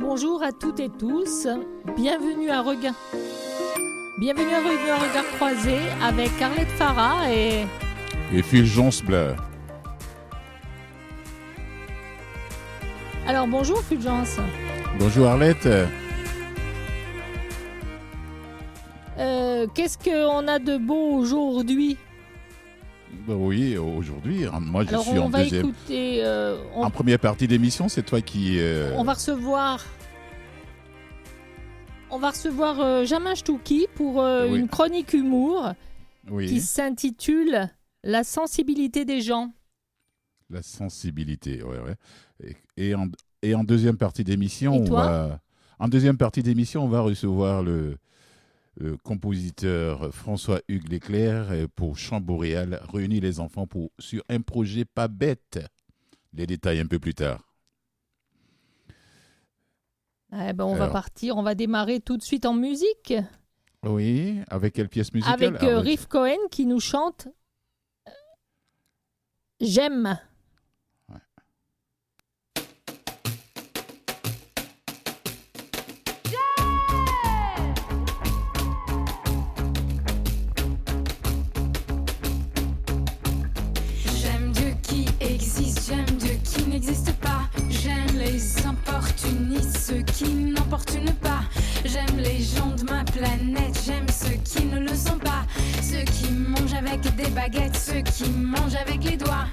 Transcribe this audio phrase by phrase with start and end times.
[0.00, 1.48] Bonjour à toutes et tous.
[1.96, 2.94] Bienvenue à Regain.
[4.20, 7.66] Bienvenue à Regain Regard Croisé avec Arlette Farah et.
[8.32, 9.34] Et Fulgence Bleu.
[13.26, 14.36] Alors bonjour Fulgence.
[15.00, 15.68] Bonjour Arlette.
[19.18, 21.98] Euh, Qu'est-ce qu'on a de beau aujourd'hui?
[23.36, 25.66] Oui, aujourd'hui, hein, moi je Alors suis on en va deuxième.
[25.66, 26.24] écouter.
[26.24, 28.58] euh, on, En première partie d'émission, c'est toi qui.
[28.58, 29.84] euh, on va recevoir.
[32.10, 34.58] On va recevoir euh, Jamin Stouki pour euh, Oui.
[34.60, 35.72] une chronique humour
[36.26, 37.70] qui Oui, s'intitule
[38.02, 39.52] La sensibilité des gens.
[40.50, 41.62] la sensibilité.
[41.62, 42.54] Ouais, ouais.
[42.76, 43.08] Et, et en,
[43.42, 45.40] et en deuxième partie d'émission, on va.
[45.80, 47.98] En deuxième partie d'émission, on va recevoir le,
[48.78, 54.84] le compositeur François-Hugues Leclerc euh, pour Chant Boréal, réunit les enfants pour, sur un projet
[54.84, 55.58] pas bête.
[56.32, 57.42] Les détails un peu plus tard.
[60.32, 63.14] Eh ben, on va partir, on va démarrer tout de suite en musique
[63.82, 65.34] Oui, avec quelle pièce musicale?
[65.34, 67.28] Avec euh, Arlette Riff Cohen qui nous chante
[68.06, 68.12] euh.
[69.60, 70.18] J'aime
[89.88, 91.40] ceux qui n'emportunent pas.
[91.84, 95.46] J'aime les gens de ma planète, j'aime ceux qui ne le sont pas.
[95.82, 99.46] Ceux qui mangent avec des baguettes, ceux qui mangent avec les doigts.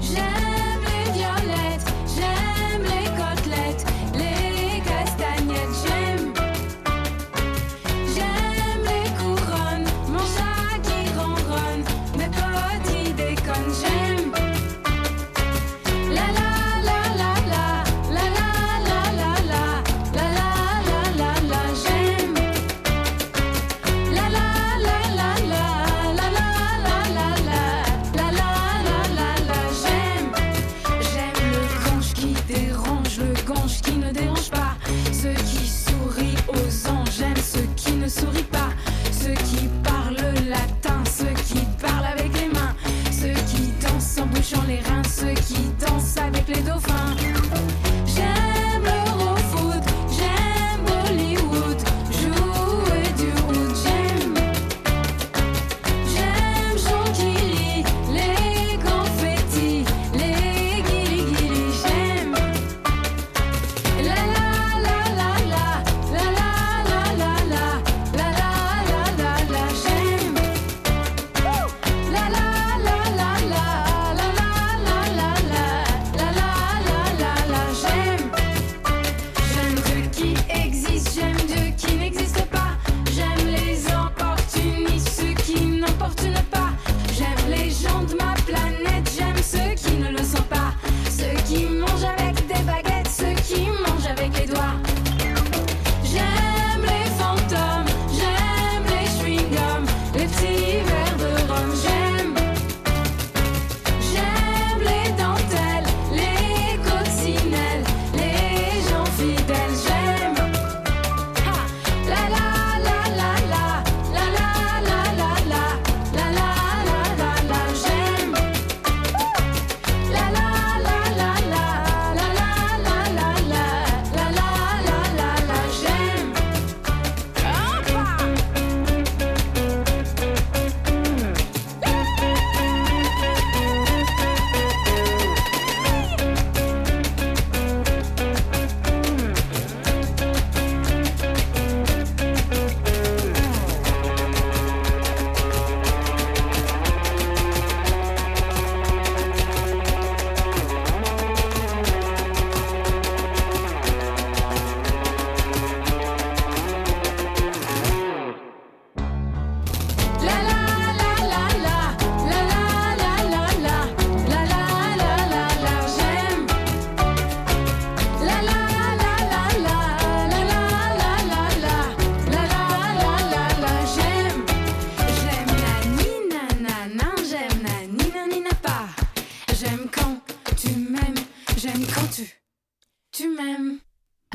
[0.00, 0.57] J'aime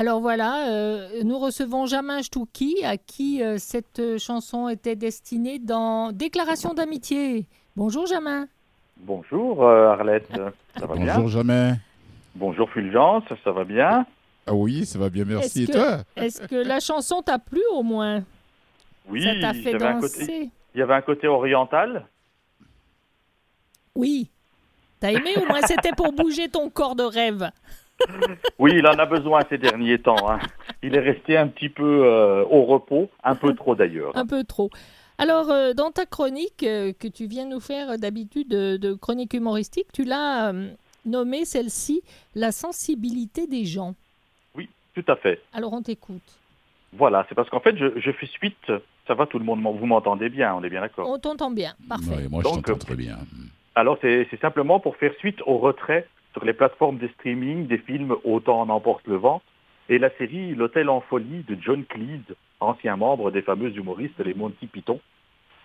[0.06, 5.58] Alors voilà, euh, nous recevons Jamin Stouki à qui euh, cette euh, chanson était destinée
[5.58, 7.46] dans Déclaration d'amitié.
[7.74, 8.46] Bonjour Jamin.
[8.98, 10.28] Bonjour euh, Arlette,
[10.78, 11.72] ça va bien Bonjour jamais.
[12.34, 14.04] Bonjour Fulgence, ça va bien
[14.46, 15.62] Ah oui, ça va bien, merci.
[15.62, 18.22] Est-ce Et que- toi Est-ce que la chanson t'a plu au moins?
[19.08, 21.28] Oui, Ça t'a il y fait avait un danser côté- il y avait un côté
[21.28, 22.04] oriental.
[23.94, 24.28] Oui.
[25.00, 27.48] T'as aimé au moins C'était pour bouger ton corps de rêve.
[28.58, 30.28] Oui, il en a besoin ces derniers temps.
[30.30, 30.38] hein.
[30.82, 34.16] Il est resté un petit peu euh, au repos, un peu trop d'ailleurs.
[34.16, 34.70] Un peu trop.
[35.18, 38.94] Alors, euh, dans ta chronique euh, que tu viens nous faire euh, d'habitude de, de
[38.94, 40.68] chronique humoristique, tu l'as euh,
[41.06, 42.02] nommée celle-ci
[42.34, 43.94] la sensibilité des gens.
[44.56, 45.40] Oui, tout à fait.
[45.52, 46.22] Alors, on t'écoute.
[46.92, 48.72] Voilà, c'est parce qu'en fait, je, je fais suite.
[49.06, 51.08] Ça va, tout le monde, vous m'entendez bien, on est bien d'accord.
[51.08, 51.74] On t'entend bien.
[51.88, 52.10] Parfait.
[52.10, 53.18] Ouais, Moi, je t'entends très bien.
[53.74, 57.78] Alors, c'est c'est simplement pour faire suite au retrait sur les plateformes de streaming des
[57.78, 59.40] films Autant en emporte le vent
[59.88, 64.34] et la série L'Hôtel en folie de John Cleese, ancien membre des fameux humoristes les
[64.34, 65.00] Monty Python.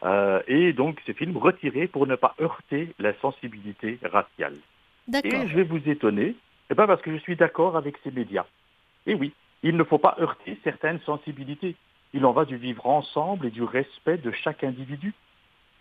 [0.03, 4.55] Euh, et donc, ces films retirés pour ne pas heurter la sensibilité raciale.
[5.23, 6.35] Et je vais vous étonner,
[6.69, 8.45] eh ben parce que je suis d'accord avec ces médias.
[9.07, 9.33] Et oui,
[9.63, 11.75] il ne faut pas heurter certaines sensibilités.
[12.13, 15.13] Il en va du vivre ensemble et du respect de chaque individu.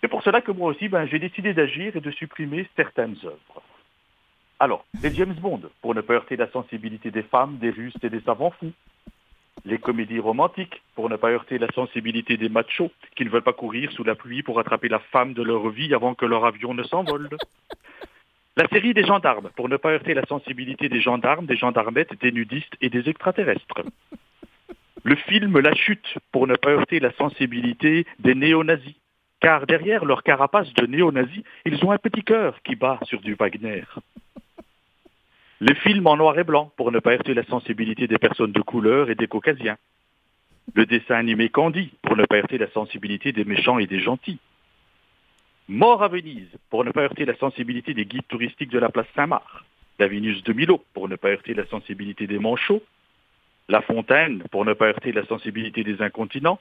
[0.01, 3.63] C'est pour cela que moi aussi, ben, j'ai décidé d'agir et de supprimer certaines œuvres.
[4.61, 8.11] Alors, les James Bond, pour ne pas heurter la sensibilité des femmes, des russes et
[8.11, 8.73] des savants fous.
[9.65, 13.53] Les comédies romantiques, pour ne pas heurter la sensibilité des machos qui ne veulent pas
[13.53, 16.75] courir sous la pluie pour attraper la femme de leur vie avant que leur avion
[16.75, 17.29] ne s'envole.
[18.57, 22.33] La série des gendarmes, pour ne pas heurter la sensibilité des gendarmes, des gendarmettes, des
[22.33, 23.83] nudistes et des extraterrestres.
[25.05, 28.97] Le film La Chute, pour ne pas heurter la sensibilité des néo-nazis.
[29.41, 33.35] Car derrière leur carapace de néo-nazis, ils ont un petit cœur qui bat sur du
[33.35, 33.85] Wagner.
[35.61, 38.61] Les films en noir et blanc, pour ne pas heurter la sensibilité des personnes de
[38.61, 39.77] couleur et des caucasiens.
[40.75, 44.39] Le dessin animé Candy, pour ne pas heurter la sensibilité des méchants et des gentils.
[45.67, 49.09] Mort à Venise, pour ne pas heurter la sensibilité des guides touristiques de la place
[49.17, 49.65] Saint-Marc.
[49.99, 52.85] La Vénus de Milo, pour ne pas heurter la sensibilité des manchots.
[53.69, 56.61] La Fontaine, pour ne pas heurter la sensibilité des incontinents.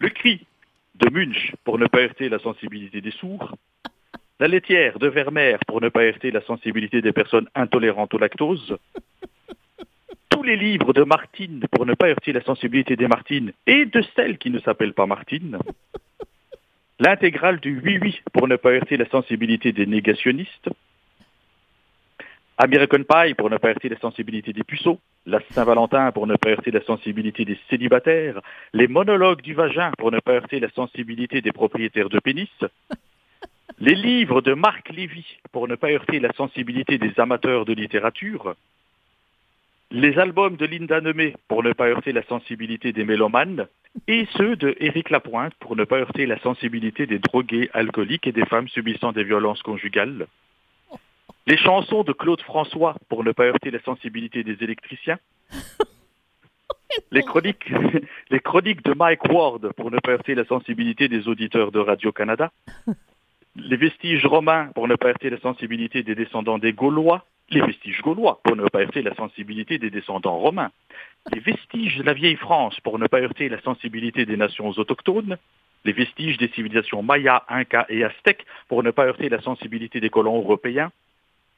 [0.00, 0.46] Le Cri
[0.94, 3.56] de Munch, pour ne pas heurter la sensibilité des sourds.
[4.38, 8.76] La laitière de Vermeer, pour ne pas heurter la sensibilité des personnes intolérantes au lactose.
[10.28, 14.04] Tous les livres de Martine, pour ne pas heurter la sensibilité des Martines et de
[14.14, 15.58] celles qui ne s'appellent pas Martine.
[16.98, 20.68] L'intégrale du oui-oui, pour ne pas heurter la sensibilité des négationnistes.
[22.58, 25.00] American Pie, pour ne pas heurter la sensibilité des puceaux.
[25.24, 28.42] La Saint-Valentin, pour ne pas heurter la sensibilité des célibataires.
[28.74, 32.50] Les monologues du vagin, pour ne pas heurter la sensibilité des propriétaires de pénis.
[33.78, 38.54] Les livres de Marc Lévy, pour ne pas heurter la sensibilité des amateurs de littérature.
[39.90, 43.66] Les albums de Linda Nemé, pour ne pas heurter la sensibilité des mélomanes.
[44.08, 48.32] Et ceux de Éric Lapointe, pour ne pas heurter la sensibilité des drogués alcooliques et
[48.32, 50.26] des femmes subissant des violences conjugales.
[51.46, 55.18] Les chansons de Claude François, pour ne pas heurter la sensibilité des électriciens.
[57.10, 57.70] Les chroniques,
[58.30, 62.50] les chroniques de Mike Ward, pour ne pas heurter la sensibilité des auditeurs de Radio-Canada.
[63.58, 67.24] Les vestiges romains, pour ne pas heurter la sensibilité des descendants des Gaulois.
[67.50, 70.72] Les vestiges gaulois, pour ne pas heurter la sensibilité des descendants romains.
[71.32, 75.38] Les vestiges de la vieille France, pour ne pas heurter la sensibilité des nations autochtones.
[75.84, 80.10] Les vestiges des civilisations mayas, incas et aztèques, pour ne pas heurter la sensibilité des
[80.10, 80.90] colons européens.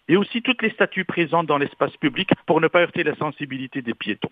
[0.09, 3.81] Et aussi toutes les statues présentes dans l'espace public, pour ne pas heurter la sensibilité
[3.81, 4.31] des piétons.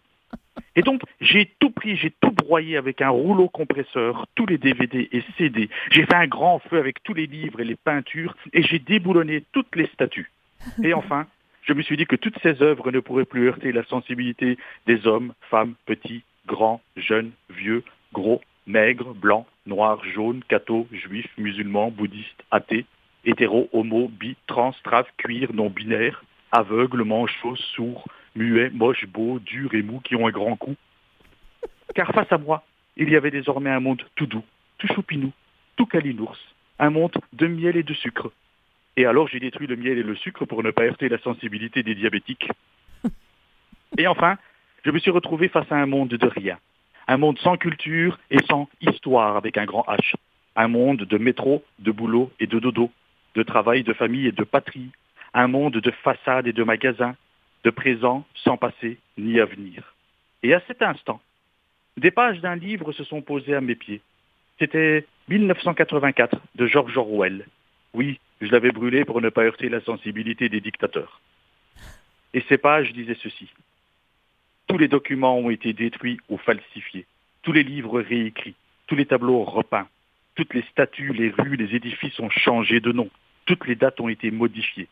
[0.74, 5.08] Et donc, j'ai tout pris, j'ai tout broyé avec un rouleau compresseur, tous les DVD
[5.12, 5.68] et CD.
[5.90, 9.44] J'ai fait un grand feu avec tous les livres et les peintures, et j'ai déboulonné
[9.52, 10.30] toutes les statues.
[10.82, 11.26] Et enfin,
[11.62, 15.06] je me suis dit que toutes ces œuvres ne pourraient plus heurter la sensibilité des
[15.06, 17.82] hommes, femmes, petits, grands, jeunes, vieux,
[18.12, 22.86] gros, maigres, blancs, noirs, jaunes, cathos, juifs, musulmans, bouddhistes, athées,
[23.24, 26.22] hétéros, homo, bi, trans, traf, cuir, non-binaires,
[26.52, 28.04] aveugles, manchots, sourds,
[28.36, 30.76] muets, moches, beaux, durs et mous qui ont un grand cou.
[31.94, 32.64] Car face à moi,
[32.96, 34.44] il y avait désormais un monde tout doux,
[34.78, 35.32] tout choupinou,
[35.76, 36.38] tout calinours,
[36.78, 38.30] un monde de miel et de sucre.
[38.96, 41.82] Et alors j'ai détruit le miel et le sucre pour ne pas heurter la sensibilité
[41.82, 42.48] des diabétiques.
[43.98, 44.36] Et enfin,
[44.84, 46.58] je me suis retrouvé face à un monde de rien.
[47.08, 50.14] Un monde sans culture et sans histoire avec un grand H.
[50.56, 52.90] Un monde de métro, de boulot et de dodo,
[53.34, 54.90] de travail, de famille et de patrie.
[55.34, 57.14] Un monde de façades et de magasins,
[57.66, 59.96] de présent sans passé ni avenir.
[60.44, 61.20] Et à cet instant,
[61.96, 64.02] des pages d'un livre se sont posées à mes pieds.
[64.60, 67.44] C'était 1984 de George Orwell.
[67.92, 71.20] Oui, je l'avais brûlé pour ne pas heurter la sensibilité des dictateurs.
[72.34, 73.48] Et ces pages disaient ceci.
[74.68, 77.06] Tous les documents ont été détruits ou falsifiés,
[77.42, 78.54] tous les livres réécrits,
[78.86, 79.88] tous les tableaux repeints,
[80.36, 83.10] toutes les statues, les rues, les édifices ont changé de nom,
[83.44, 84.88] toutes les dates ont été modifiées.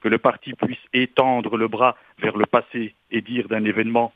[0.00, 4.12] Que le parti puisse étendre le bras vers le passé et dire d'un événement,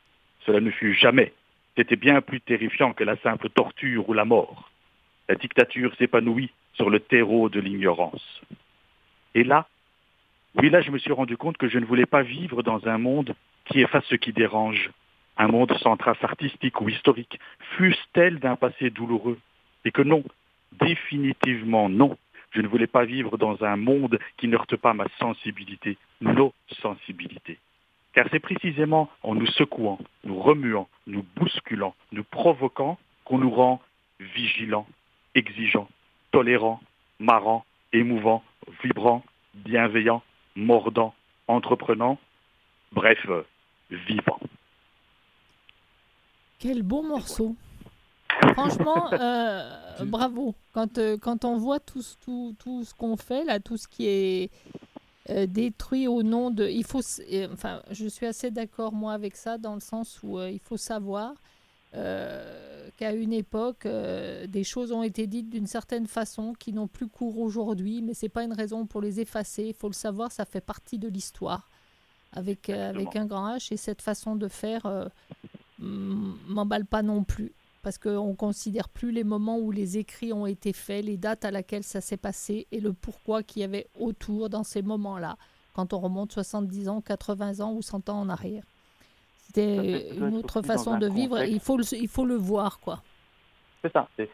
[0.47, 1.33] cela ne fut jamais.
[1.77, 4.71] C'était bien plus terrifiant que la simple torture ou la mort.
[5.29, 8.43] La dictature s'épanouit sur le terreau de l'ignorance.
[9.35, 9.67] Et là,
[10.57, 12.99] oui, là, je me suis rendu compte que je ne voulais pas vivre dans un
[12.99, 13.35] monde
[13.65, 14.91] qui efface ce qui dérange,
[15.39, 17.39] un monde sans trace artistique ou historique,
[17.77, 19.39] fût-ce-t-elle d'un passé douloureux.
[19.85, 20.23] Et que non,
[20.73, 22.19] définitivement non,
[22.53, 26.53] je ne voulais pas vivre dans un monde qui ne heurte pas ma sensibilité, nos
[26.81, 27.59] sensibilités.
[28.13, 33.81] Car c'est précisément en nous secouant, nous remuant, nous bousculant, nous provoquant qu'on nous rend
[34.21, 34.87] vigilants,
[35.35, 35.89] exigeants,
[36.31, 36.81] tolérants,
[37.19, 38.43] marrants, émouvants,
[38.83, 40.23] vibrants, bienveillants,
[40.57, 41.15] mordants,
[41.49, 42.19] entreprenants,
[42.93, 43.43] bref, euh,
[43.91, 44.41] vivants.
[46.59, 47.57] Quel beau morceau.
[48.53, 50.55] Franchement, euh, bravo.
[50.73, 53.87] Quand, euh, quand on voit tout, ce- tout, tout ce qu'on fait, là, tout ce
[53.89, 54.51] qui est
[55.31, 56.67] euh, détruit au nom de...
[56.69, 60.39] Il faut, s- enfin, je suis assez d'accord, moi, avec ça, dans le sens où
[60.39, 61.35] euh, il faut savoir
[61.95, 66.89] euh, qu'à une époque, euh, des choses ont été dites d'une certaine façon qui n'ont
[66.89, 69.65] plus cours aujourd'hui, mais c'est pas une raison pour les effacer.
[69.69, 71.69] Il faut le savoir, ça fait partie de l'histoire.
[72.35, 73.25] Avec, euh, avec Exactement.
[73.25, 75.05] un grand H, et cette façon de faire euh,
[75.81, 77.53] m- m'emballe pas non plus
[77.83, 81.45] parce qu'on ne considère plus les moments où les écrits ont été faits, les dates
[81.45, 85.37] à laquelle ça s'est passé et le pourquoi qu'il y avait autour dans ces moments-là,
[85.75, 88.63] quand on remonte 70 ans, 80 ans ou 100 ans en arrière.
[89.37, 91.53] C'était une autre façon de vivre contexte.
[91.53, 93.03] il faut le, il faut le voir, quoi.
[93.83, 94.09] C'est ça.
[94.17, 94.31] C'est-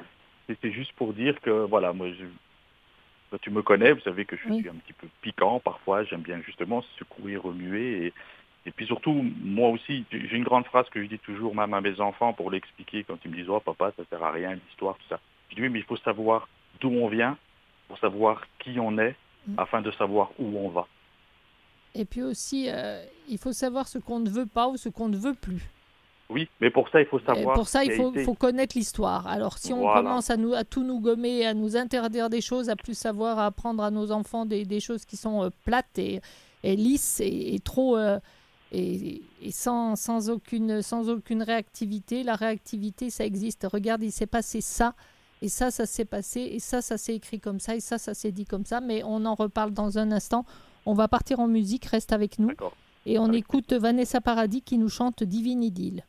[0.70, 4.60] juste pour dire que, voilà, moi, je, tu me connais, vous savez que je Oui.
[4.60, 6.04] suis un petit peu piquant parfois.
[6.04, 8.06] J'aime bien justement secouer, remuer.
[8.06, 8.12] Et,
[8.68, 11.80] et puis surtout, moi aussi, j'ai une grande phrase que je dis toujours même à
[11.80, 14.94] mes enfants pour l'expliquer quand ils me disent «Oh papa, ça sert à rien, l'histoire,
[14.98, 15.18] tout ça».
[15.50, 16.48] Je dis «Oui, mais il faut savoir
[16.80, 17.36] d'où on vient
[17.88, 19.54] pour savoir qui on est Mm.
[19.56, 20.86] afin de savoir où on va.
[21.94, 25.08] Et puis aussi, euh, il faut savoir ce qu'on ne veut pas ou ce qu'on
[25.08, 25.62] ne veut plus.
[26.28, 27.54] Oui, mais pour ça, il faut Et savoir...
[27.54, 28.24] pour ça, il faut, été.
[28.24, 29.26] faut connaître l'histoire.
[29.26, 30.02] Alors, si on Voilà.
[30.02, 33.38] commence à, nous, à tout nous gommer, à nous interdire des choses, à plus savoir,
[33.38, 36.20] à apprendre à nos enfants des, des choses qui sont euh, plates et,
[36.64, 37.96] et lisses et, et trop.
[37.96, 38.18] euh,
[38.72, 42.22] et, et sans, sans, aucune, sans aucune réactivité.
[42.22, 43.66] La réactivité, ça existe.
[43.70, 44.94] Regarde, il s'est passé ça.
[45.40, 46.40] Et ça, ça s'est passé.
[46.40, 47.76] Et ça, ça s'est écrit comme ça.
[47.76, 48.80] Et ça, ça s'est dit comme ça.
[48.80, 50.44] Mais on en reparle dans un instant.
[50.86, 51.86] On va partir en musique.
[51.86, 52.50] Reste avec nous.
[53.06, 56.04] Et on Avec écoute Vanessa Paradis qui nous chante Divine Idylle.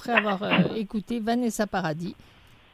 [0.00, 2.14] Après avoir euh, écouté Vanessa Paradis.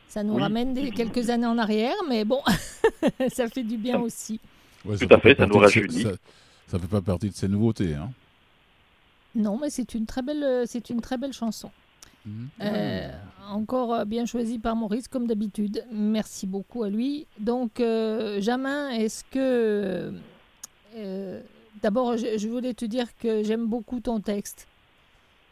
[0.09, 0.43] Ça nous Oui.
[0.43, 2.41] ramène des, quelques années en arrière, mais bon,
[3.29, 4.41] ça fait du bien aussi.
[4.85, 6.03] Ouais, Tout à fait, ça nous rajeunit.
[6.03, 6.11] Ça,
[6.69, 7.95] ça fait pas partie de ces nouveautés.
[7.95, 8.11] Hein.
[9.35, 11.71] Non, mais c'est une très belle, c'est une très belle chanson.
[12.25, 12.49] Mhm.
[12.63, 13.11] Euh,
[13.51, 15.85] encore euh, bien choisi par Maurice, comme d'habitude.
[15.93, 17.27] Merci beaucoup à lui.
[17.39, 20.13] Donc, euh, Jamin, est-ce que.
[20.97, 21.41] euh,
[21.83, 24.67] D'abord, je, je voulais te dire que j'aime beaucoup ton texte.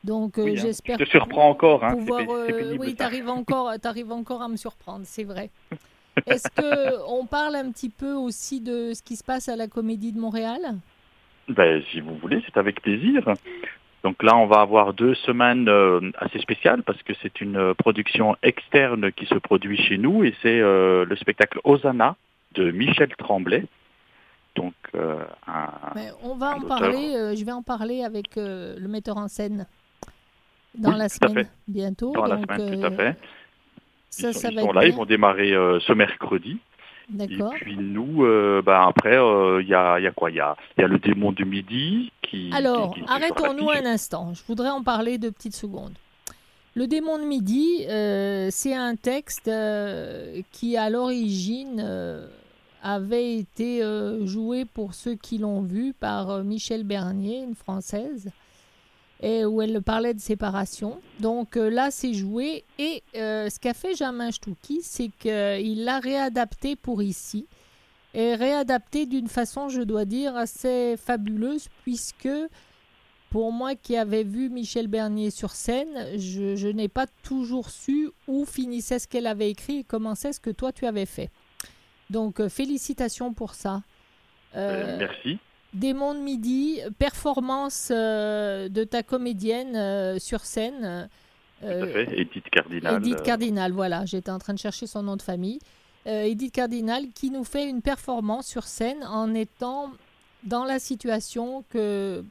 [0.05, 0.61] Donc, euh, Oui, hein.
[0.63, 1.83] j'espère Je te surprends encore.
[1.83, 1.97] Hein.
[1.97, 2.21] pouvoir.
[2.21, 2.97] pé- c'est euh, pénible, oui, ça.
[2.97, 5.51] tu arrives encore, t'arrives encore à me surprendre, c'est vrai.
[6.27, 9.67] Est-ce que on parle un petit peu aussi de ce qui se passe à la
[9.67, 10.61] Comédie de Montréal?
[11.49, 13.23] Ben, si vous voulez, c'est avec plaisir.
[14.03, 17.75] Donc là, on va avoir deux semaines euh, assez spéciales parce que c'est une euh,
[17.75, 22.15] production externe qui se produit chez nous et c'est euh, le spectacle Hosanna
[22.55, 23.65] de Michel Tremblay.
[24.57, 26.69] Donc, euh, un- Mais on va un en auteur.
[26.69, 29.67] parler, euh, je vais en parler avec euh, le metteur en scène
[30.79, 32.13] dans Oui, la semaine bientôt.
[32.13, 33.17] dans la semaine, tout à euh, fait.
[34.11, 36.59] Ça, ils sont, ça ils va sont être là, ils vont démarrer euh, ce mercredi.
[37.21, 40.31] Et puis nous, euh, ben, après, euh, il y, a, il y a quoi?
[40.31, 42.51] Il y a, y a le démon du midi qui...
[42.55, 44.33] Alors, arrêtons-nous un instant.
[44.33, 45.93] Je voudrais en parler deux petites secondes.
[46.75, 47.85] Le démon de midi,
[48.51, 49.51] c'est un texte
[50.51, 52.27] qui, à l'origine,
[52.83, 53.83] avait été
[54.25, 58.31] joué pour ceux qui l'ont vu par Michel Bernier, une Française,
[59.23, 61.01] où elle parlait de séparation.
[61.21, 62.65] Donc euh, là, c'est joué.
[62.79, 67.47] Et euh, ce qu'a fait Jamin Stouki, c'est qu'il l'a réadapté pour ici.
[68.13, 72.29] Et réadapté d'une façon, je dois dire, assez fabuleuse, puisque
[73.31, 78.45] pour moi qui avais vu Michel Bernier sur scène, je, n'ai pas toujours su où
[78.45, 81.31] finissait ce qu'elle avait écrit et commençait ce que toi tu avais fait.
[82.11, 83.83] Donc euh, félicitations pour ça.
[84.55, 85.39] Merci.
[85.75, 91.09] Démon de midi, performance euh, de ta comédienne euh, sur scène.
[91.61, 92.21] Tout euh, à fait.
[92.21, 92.97] Edith Cardinal.
[92.97, 95.59] Edith euh, Cardinal, voilà, j'étais en train de chercher son nom de famille.
[96.07, 99.91] Edith Cardinal qui nous fait une performance sur scène en étant
[100.43, 102.23] dans la situation que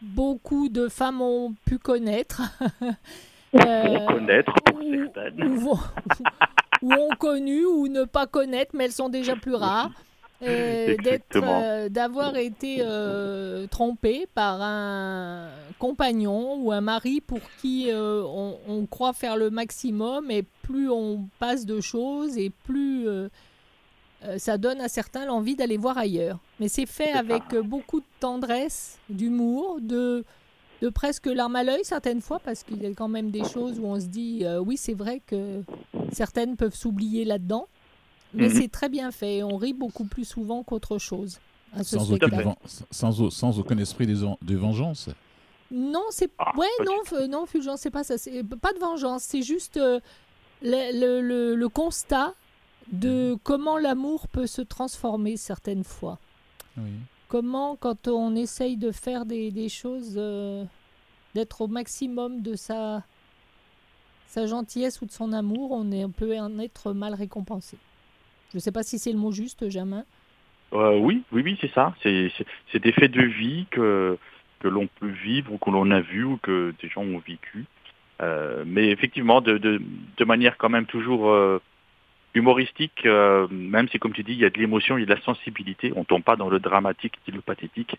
[0.00, 2.42] beaucoup de femmes ont pu connaître.
[3.52, 4.82] Connaître, pour ou-
[5.14, 5.42] certaines.
[5.42, 5.78] ou,
[6.82, 9.90] ou ont connu ou ne pas connaître, mais elles sont déjà plus rares.
[10.42, 18.58] Euh, d'avoir été euh, trompée par un compagnon ou un mari pour qui euh, on,
[18.68, 23.06] on croit faire le maximum et plus on passe de choses et plus
[24.38, 26.38] ça donne à certains l'envie d'aller voir ailleurs.
[26.58, 27.20] Mais c'est fait ça.
[27.20, 30.24] avec beaucoup de tendresse, d'humour, de,
[30.82, 33.78] de presque larmes à l'œil certaines fois, parce qu'il y a quand même des choses
[33.78, 35.62] où on se dit euh, oui, c'est vrai que
[36.12, 37.66] certaines peuvent s'oublier là-dedans.
[38.34, 38.54] Mais Mhm.
[38.54, 39.36] c'est très bien fait.
[39.38, 41.38] et On rit beaucoup plus souvent qu'autre chose.
[41.72, 42.54] à ce Sans, aucune
[42.90, 45.10] sans, au- sans aucun esprit de, de vengeance.
[45.70, 48.16] Non, c'est Ah, ouais, pas non, f- non, Fulgence, c'est pas ça.
[48.16, 49.24] C'est pas de vengeance.
[49.24, 50.00] C'est juste euh,
[50.62, 52.34] le, le- le- le constat
[52.92, 53.38] de Mhm.
[53.42, 56.18] comment l'amour peut se transformer certaines fois.
[56.78, 56.84] Oui.
[57.28, 60.64] Comment, quand on essaye de faire des, des choses, euh,
[61.34, 63.02] d'être au maximum de sa,
[64.28, 67.76] sa gentillesse ou de son amour, on, est, on peut en être mal récompensé.
[68.56, 70.06] Je ne sais pas si c'est le mot juste, Jamin.
[70.72, 71.94] Euh, oui, oui, oui, c'est ça.
[72.02, 72.32] C'est,
[72.72, 74.16] des faits de vie que,
[74.62, 77.66] l'on peut vivre ou que l'on a vu ou que des gens ont vécu.
[78.22, 79.78] Euh, mais effectivement, de,
[80.24, 81.60] manière quand même toujours euh,
[82.32, 85.06] humoristique, euh, même si, comme tu dis, il y a de l'émotion, il y a
[85.06, 87.96] de la sensibilité, on tombe pas dans le dramatique le pathétique,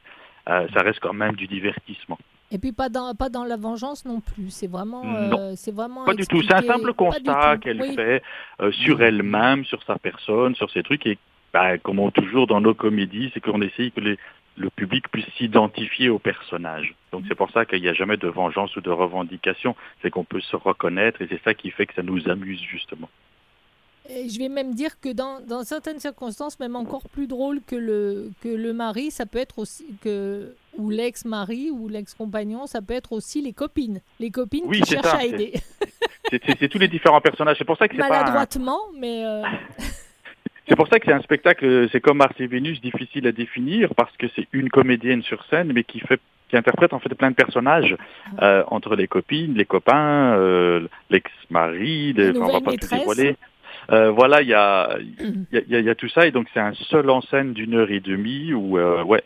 [0.48, 2.17] ça reste quand même du divertissement.
[2.52, 4.50] Et puis pas dans, pas dans la vengeance non plus.
[4.52, 7.94] C'est vraiment, euh, c'est vraiment Pas du tout, c'est un simple constat qu'elle Oui.
[7.96, 8.24] fait
[8.62, 11.18] euh, sur elle-même, sur sa personne, sur ses trucs, et
[11.54, 14.18] bah, comme on- toujours dans nos comédies, c'est qu'on essaye que les-
[14.56, 16.96] le public puisse s'identifier au personnage.
[17.12, 20.24] Donc c'est pour ça qu'il n'y a jamais de vengeance ou de revendication, c'est qu'on
[20.24, 23.10] peut se reconnaître, et c'est ça qui fait que ça nous amuse justement.
[24.10, 27.76] Et je vais même dire que dans, dans certaines circonstances, même encore plus drôle que
[27.76, 32.94] le, que le mari, ça peut être aussi que ou l'ex-mari ou l'ex-compagnon, ça peut
[32.94, 35.54] être aussi les copines, les copines Oui, qui c'est cherchent ça, à c'est- aider
[36.60, 39.42] C'est- tous les différents personnages, c'est pour ça que c'est pas un- maladroitement, mais euh,
[40.70, 43.96] C'est pour ça que c'est un spectacle, c'est comme Mars et Vénus, difficile à définir
[43.96, 47.30] parce que c'est une comédienne sur scène, mais qui fait, qui interprète en fait plein
[47.32, 47.96] de personnages
[48.38, 48.44] Ah.
[48.46, 53.38] euh, entre les copines, les copains, euh, l'ex-mari, les- enfin, on va pas tout dévoiler.
[53.94, 54.98] Euh, voilà, il y a,
[55.54, 58.02] y, a, y tout ça et donc c'est un seul en scène d'une heure et
[58.02, 59.24] demie où euh, ouais,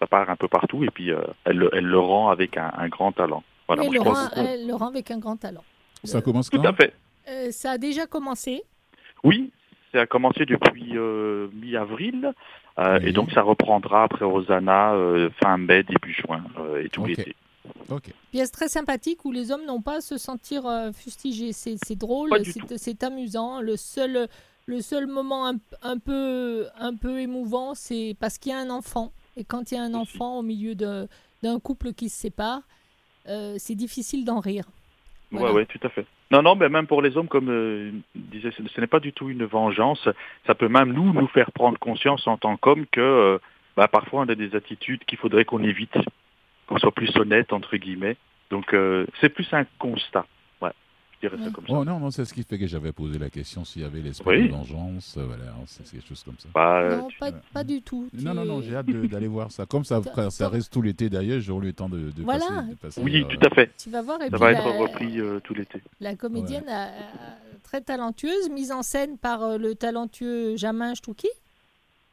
[0.00, 2.72] ça, part un peu partout et puis euh, elle, le- elle le rend avec un,
[2.76, 3.42] un grand talent.
[3.68, 4.40] Voilà, je Laurent, crois beaucoup.
[4.40, 5.64] euh, Laurent avec un grand talent.
[6.04, 6.92] Ça commence Tout quand à fait.
[7.28, 8.62] Euh, ça a déjà commencé.
[9.22, 9.50] Oui,
[9.92, 12.32] ça a commencé depuis euh, mi-avril.
[12.78, 13.08] euh, Oui.
[13.08, 17.36] Et donc, ça reprendra après Rosanna euh, fin mai, début juin euh, et tout l'été.
[18.32, 21.52] Pièce très sympathique où les hommes n'ont pas à se sentir euh, fustigés.
[21.52, 22.66] C'est c'est drôle, c'est tout.
[22.76, 23.60] c'est amusant.
[23.60, 24.28] Le seul,
[24.66, 28.70] le seul moment un, un peu, un peu émouvant, c'est parce qu'il y a un
[28.70, 29.12] enfant.
[29.36, 32.62] Et quand il y a un enfant au milieu d'un couple qui se sépare,
[33.28, 34.64] euh, c'est difficile d'en rire.
[35.30, 35.54] Voilà.
[35.54, 36.06] Ouais, tout à fait.
[36.32, 39.28] Non, non, mais même pour les hommes, comme euh, disait, ce n'est pas du tout
[39.28, 40.08] une vengeance.
[40.46, 43.38] Ça peut même nous nous faire prendre conscience en tant qu'hommes que euh,
[43.76, 45.96] bah, parfois on a des attitudes qu'il faudrait qu'on évite,
[46.66, 48.16] qu'on soit plus honnête entre guillemets.
[48.50, 48.74] Donc
[49.20, 50.26] c'est plus un constat.
[51.22, 51.52] Ouais, je dirais ça Ouais.
[51.52, 51.72] comme ça.
[51.74, 54.00] Oh non, non, c'est ce qui fait que j'avais posé la question s'il y avait
[54.00, 54.48] l'esprit Oui.
[54.48, 55.16] de vengeance.
[55.18, 56.48] euh, Voilà, c'est quelque chose comme ça.
[56.54, 58.08] Bah, non, tu- pas, pas du tout.
[58.14, 59.66] Non, Tu- non, non, j'ai hâte d'aller voir ça.
[59.66, 62.40] Comme ça, Ça- ça reste tout l'été d'ailleurs, j'aurai le temps de, de Voilà.
[62.46, 62.68] passer.
[62.70, 63.70] de passer, oui, euh, tout à fait.
[63.78, 64.18] Tu vas voir.
[64.22, 65.82] Et Ça puis va la- être repris euh, tout l'été.
[66.00, 66.90] La comédienne a- a-
[67.64, 71.28] très talentueuse, mise en scène par euh, le talentueux Jamin Stouki.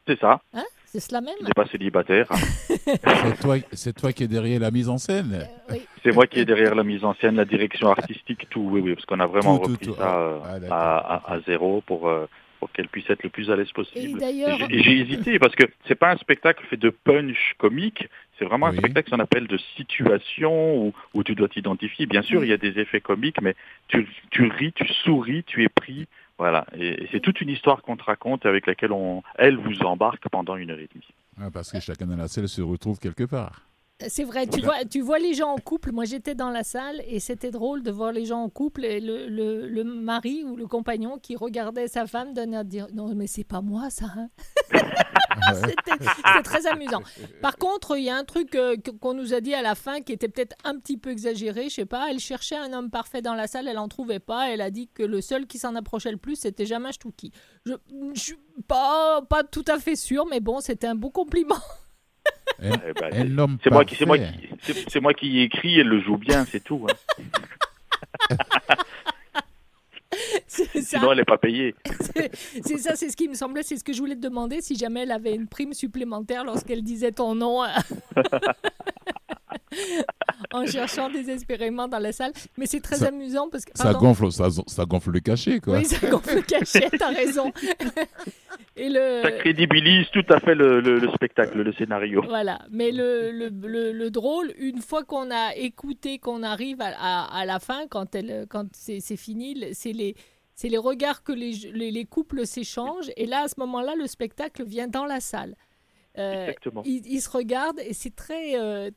[0.06, 0.42] C'est ça.
[0.54, 0.64] Hein?
[1.00, 2.28] C'est cela même Qui n'est pas célibataire.
[2.68, 5.32] C'est toi, c'est toi qui es derrière la mise en scène.
[5.70, 5.82] Euh, oui.
[6.04, 8.62] C'est moi qui est derrière la mise en scène, la direction artistique, tout.
[8.72, 9.96] Oui, oui, parce qu'on a vraiment Tout, repris tout.
[9.96, 12.26] ça euh, Ah, à, à- à zéro pour, euh,
[12.60, 14.20] pour qu'elle puisse être le plus à l'aise Et possible.
[14.20, 17.54] d'ailleurs, Et j'ai- et j'ai hésité parce que c'est pas un spectacle fait de punch
[17.60, 18.08] comique,
[18.40, 18.76] c'est vraiment Oui.
[18.76, 22.08] un spectacle qu'on appelle de situation où, où tu dois t'identifier.
[22.08, 22.48] Bien sûr, Oui.
[22.48, 23.56] il y a des effets comiques, mais
[23.88, 26.08] tu, tu ris, tu souris, tu es pris.
[26.38, 26.66] Voilà.
[26.78, 30.56] Et, c'est toute une histoire qu'on te raconte avec laquelle on, elle vous embarque pendant
[30.56, 31.08] une heure et demie.
[31.40, 33.62] Ah, parce que chacun dans la salle se retrouve quelque part.
[34.08, 35.92] C'est vrai, tu vois, tu vois les gens en couple.
[35.92, 39.00] Moi, j'étais dans la salle et c'était drôle de voir les gens en couple et
[39.00, 42.88] le, le- le mari ou le compagnon qui regardait sa femme d'un air de dire
[42.94, 44.06] Non, mais c'est pas moi, ça.
[44.16, 44.30] hein.
[45.54, 47.02] C'était très amusant.
[47.42, 50.02] Par contre, il y a un truc euh, qu'on nous a dit à la fin
[50.02, 51.70] qui était peut-être un petit peu exagéré.
[51.70, 52.08] Je sais pas.
[52.10, 54.50] Elle cherchait un homme parfait dans la salle, elle en trouvait pas.
[54.52, 57.32] Elle a dit que le seul qui s'en approchait le plus, c'était Jamin Stouki.
[57.66, 57.74] Je,
[58.14, 61.56] je suis pas pas tout à fait sûre, mais bon, c'était un beau compliment.
[62.62, 65.80] Un, Eh ben, c'est moi qui, c'est moi qui, c'est- c'est moi qui y écris,
[65.80, 66.88] elle le joue bien, c'est tout.
[66.90, 66.96] hein.
[70.48, 70.98] C'est ça.
[70.98, 71.76] Sinon, elle n'est pas payée.
[72.02, 72.32] C'est
[72.64, 74.76] c'est ça, c'est ce qui me semblait, c'est ce que je voulais te demander si
[74.76, 77.68] jamais elle avait une prime supplémentaire lorsqu'elle disait ton nom euh,
[80.54, 82.32] en cherchant désespérément dans la salle.
[82.58, 83.72] Mais c'est très Ça- amusant parce que.
[83.76, 85.78] Ça gonfle, ça, ça gonfle le cachet, quoi.
[85.78, 87.52] Oui, ça gonfle le cachet, t'as raison.
[88.76, 89.22] Et le.
[89.24, 92.22] Ça crédibilise tout à fait le, le- le spectacle, le scénario.
[92.28, 96.94] Voilà, mais le, le, le, le drôle, une fois qu'on a écouté, qu'on arrive à,
[96.98, 100.16] à, à la fin, quand, elle, quand c'est c'est fini, c'est les,
[100.54, 103.10] c'est les regards que les, les, les couples s'échangent.
[103.18, 105.56] Et là, à ce moment-là, le spectacle vient dans la salle.
[106.20, 106.82] Euh, Exactement.
[106.86, 108.60] ils, ils se regardent et c'est très...
[108.60, 108.90] euh,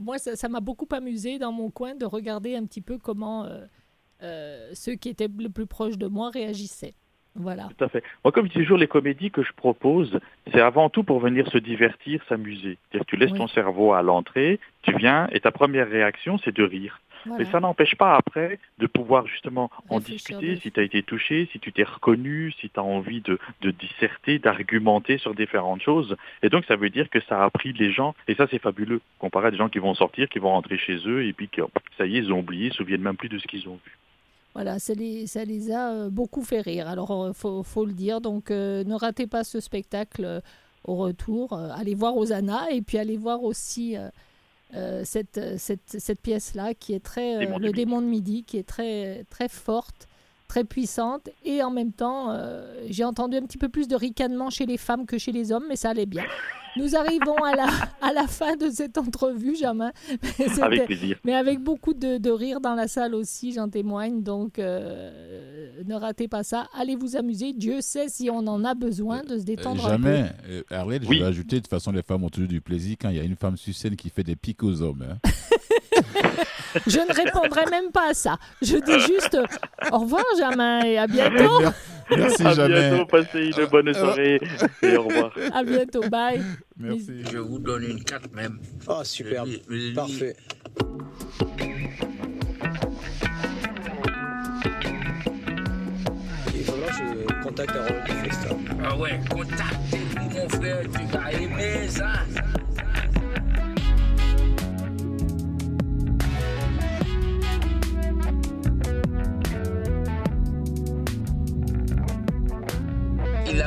[0.00, 3.64] moi, ça m'a beaucoup amusé dans mon coin de regarder un petit peu comment euh,
[4.22, 6.94] euh, ceux qui étaient le plus proches de moi réagissaient.
[7.36, 7.68] Voilà.
[7.76, 8.04] Tout à fait.
[8.24, 10.20] Moi, comme je dis toujours, les comédies que je propose,
[10.52, 12.78] c'est avant tout pour venir se divertir, s'amuser.
[12.90, 13.38] C'est-à-dire que tu laisses Oui.
[13.38, 17.00] ton cerveau à l'entrée, tu viens et ta première réaction, c'est de rire.
[17.26, 17.44] Voilà.
[17.44, 21.48] Mais ça n'empêche pas après de pouvoir justement en discuter si tu as été touché,
[21.52, 26.16] si tu t'es reconnu, si tu as envie de, de disserter, d'argumenter sur différentes choses.
[26.42, 29.00] Et donc ça veut dire que ça a pris les gens, et ça c'est fabuleux,
[29.18, 31.62] comparé à des gens qui vont sortir, qui vont rentrer chez eux, et puis que
[31.98, 33.78] ça y est, ils ont oublié, ils se souviennent même plus de ce qu'ils ont
[33.84, 33.98] vu.
[34.54, 36.86] Voilà, ça les, ça les a euh, beaucoup fait rire.
[36.86, 38.20] Alors, il faut, faut le dire.
[38.20, 40.40] Donc, euh, ne ratez pas ce spectacle euh,
[40.84, 41.54] au retour.
[41.54, 44.10] Euh, allez voir Osana et puis allez voir aussi euh, euh,
[45.04, 47.36] cette, cette, cette pièce-là qui est très.
[47.36, 47.74] euh, Démon le Midi.
[47.76, 50.08] démon de midi, qui est très, très forte,
[50.48, 51.28] très puissante.
[51.44, 54.76] Et en même temps, euh, j'ai entendu un petit peu plus de ricanement chez les
[54.78, 56.24] femmes que chez les hommes, mais ça allait bien.
[56.76, 57.66] Nous arrivons à la,
[58.02, 59.92] à la fin de cette entrevue, Jamin.
[60.36, 61.18] C'était- Avec plaisir.
[61.24, 64.22] mais avec beaucoup de, de rire dans la salle aussi, j'en témoigne.
[64.22, 66.66] Donc, euh, ne ratez pas ça.
[66.76, 67.52] Allez vous amuser.
[67.52, 70.26] Dieu sait si on en a besoin de se détendre un jamais.
[70.48, 71.18] Euh, Ariel, Oui.
[71.18, 73.20] je vais ajouter, de toute façon, les femmes ont toujours du plaisir quand il y
[73.20, 75.04] a une femme sur scène qui fait des pics aux hommes.
[75.08, 75.18] hein.
[76.86, 78.36] Je ne répondrai même pas à ça.
[78.60, 79.44] Je dis juste euh,
[79.92, 81.62] au revoir, Jamin, et à bientôt.
[82.10, 82.90] Merci, à jamais.
[82.90, 84.40] bientôt, passez une bonne euh, soirée
[84.82, 85.32] et au revoir.
[85.52, 86.02] À bientôt.
[86.08, 86.42] Bye.
[86.76, 87.22] Merci.
[87.30, 88.58] Je vous donne une carte même.
[88.88, 89.50] Ah, superbe.
[89.94, 90.36] Parfait.
[96.54, 98.14] Il faudra que je contacte Harold.
[98.86, 102.12] Ah ouais, contactez-vous, mon frère, tu vas aimer ça.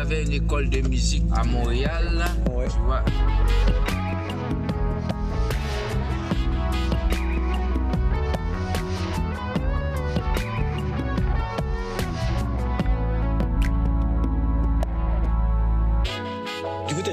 [0.08, 2.24] Avait une école de musique à Montréal,
[2.56, 2.67] Ouais.
[2.72, 3.04] tu vois.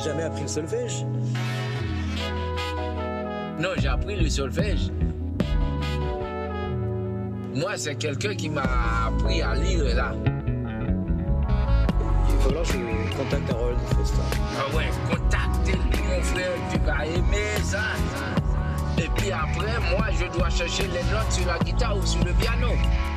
[0.05, 1.07] jamais appris le solfège?
[3.59, 4.91] Non, j'ai appris le solfège.
[7.55, 8.63] Moi, c'est quelqu'un qui m'a
[9.07, 10.13] appris à lire là.
[12.64, 13.79] Je contacte Harold.
[14.59, 17.83] Ah ouais, contactez-lui, mon frère, tu vas aimer ça.
[18.98, 22.33] Et puis après, moi, je dois chercher les notes sur la guitare ou sur le
[22.33, 22.68] piano.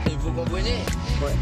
[0.09, 0.79] Et vous comprenez?
[1.21, 1.35] Ouais.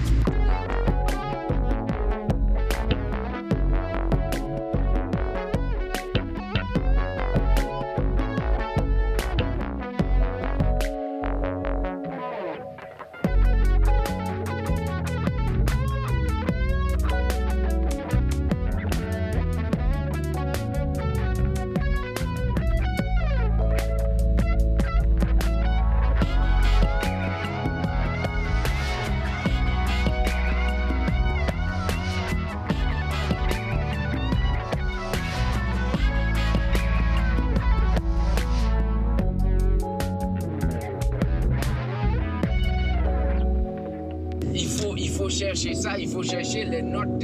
[45.75, 47.23] Ça, il faut chercher les notes.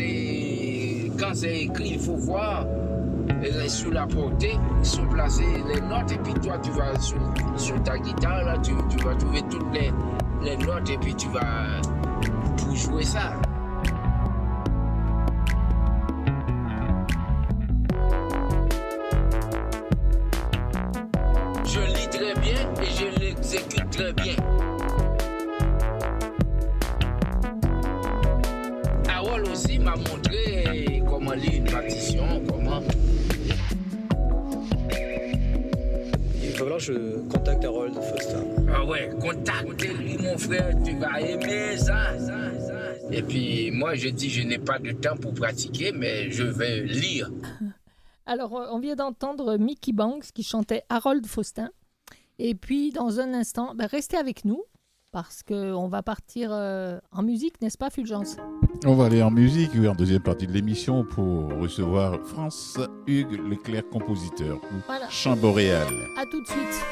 [1.20, 2.66] Quand c'est écrit, il faut voir
[3.68, 6.12] sur la portée, sont placées les notes.
[6.12, 7.20] Et puis toi, tu vas sur,
[7.56, 9.92] sur ta guitare, là, tu, tu vas trouver toutes les,
[10.44, 11.82] les notes et puis tu vas
[12.58, 13.34] pour jouer ça.
[36.82, 38.38] Je contacte Harold Foster.
[38.74, 42.14] Ah ouais, contactez-lui, mon frère, tu vas aimer ça.
[43.12, 46.82] Et puis moi, je dis, je n'ai pas de temps pour pratiquer, mais je vais
[46.82, 47.30] lire.
[48.26, 51.70] Alors, on vient d'entendre Mickey Banks qui chantait Harold Faustin.
[52.40, 54.64] Et puis, dans un instant, ben, restez avec nous
[55.12, 58.38] parce qu'on va partir euh, en musique, n'est-ce pas, Fulgence?
[58.86, 63.40] On va aller en musique, oui, en deuxième partie de l'émission, pour recevoir France Hugues
[63.48, 65.10] Leclerc, compositeur, ou Voilà.
[65.10, 65.88] chant boréal.
[66.18, 66.86] À tout de suite.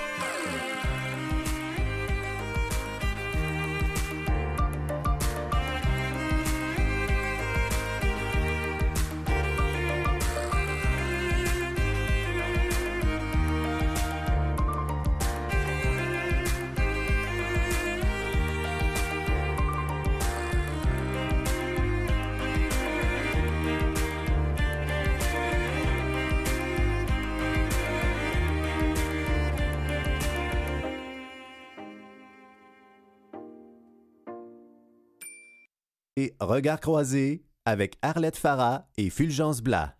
[36.50, 39.99] Regard croisé avec Arlette Farah et Fulgence Blas.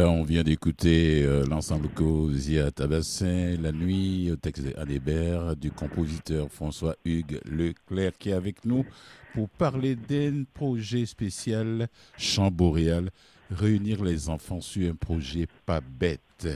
[0.00, 1.90] Là, on vient d'écouter euh, l'ensemble
[2.32, 8.32] Zia Tabassin, La Nuit, au texte d'Anne Hébert, du compositeur François Hugues Leclerc qui est
[8.32, 8.86] avec nous
[9.34, 13.10] pour parler d'un projet spécial Chant Boréal,
[13.50, 16.48] réunir les enfants sur un projet pas bête.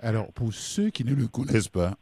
[0.00, 1.98] Alors, pour ceux qui ne le connaissent pas,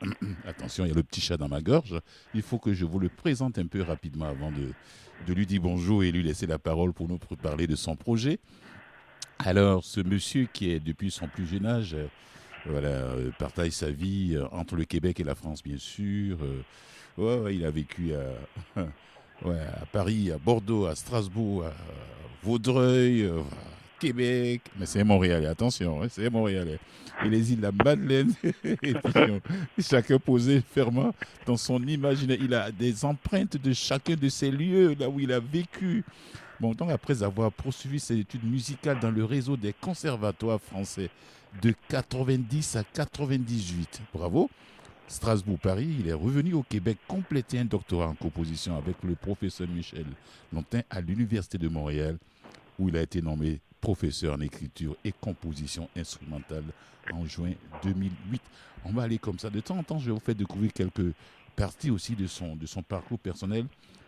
[0.48, 2.00] attention, il y a le petit chat dans ma gorge,
[2.34, 6.02] il faut que je vous le présente un peu rapidement avant de lui dire bonjour
[6.02, 8.40] et lui laisser la parole pour nous parler de son projet.
[9.38, 12.06] Alors, ce monsieur qui est depuis son plus jeune âge, euh,
[12.66, 16.38] voilà, euh, partage sa vie euh, entre le Québec et la France, bien sûr.
[17.18, 18.12] Ouais, il a vécu
[18.76, 21.72] à, Paris, à Bordeaux, à Strasbourg, à
[22.42, 24.62] Vaudreuil, à Québec.
[24.78, 26.78] Mais c'est Montréalais, attention, hein, c'est Montréalais.
[27.24, 28.32] Et les îles de la Madeleine.
[29.78, 31.14] chacun posé fermement
[31.46, 32.38] dans son imaginaire.
[32.40, 36.04] Il a des empreintes de chacun de ces lieux, là où il a vécu.
[36.90, 41.10] Après avoir poursuivi ses études musicales dans le réseau des conservatoires français
[41.60, 44.48] de 90 à 98, bravo,
[45.06, 50.06] Strasbourg-Paris, il est revenu au Québec compléter un doctorat en composition avec le professeur Michel
[50.52, 52.16] Lontin à l'Université de Montréal,
[52.78, 56.64] où il a été nommé professeur en écriture et composition instrumentale
[57.12, 58.40] en juin 2008.
[58.86, 59.50] On va aller comme ça.
[59.50, 61.12] De temps en temps, je vais vous faire découvrir quelques
[61.54, 63.66] parties aussi de son, de son parcours personnel.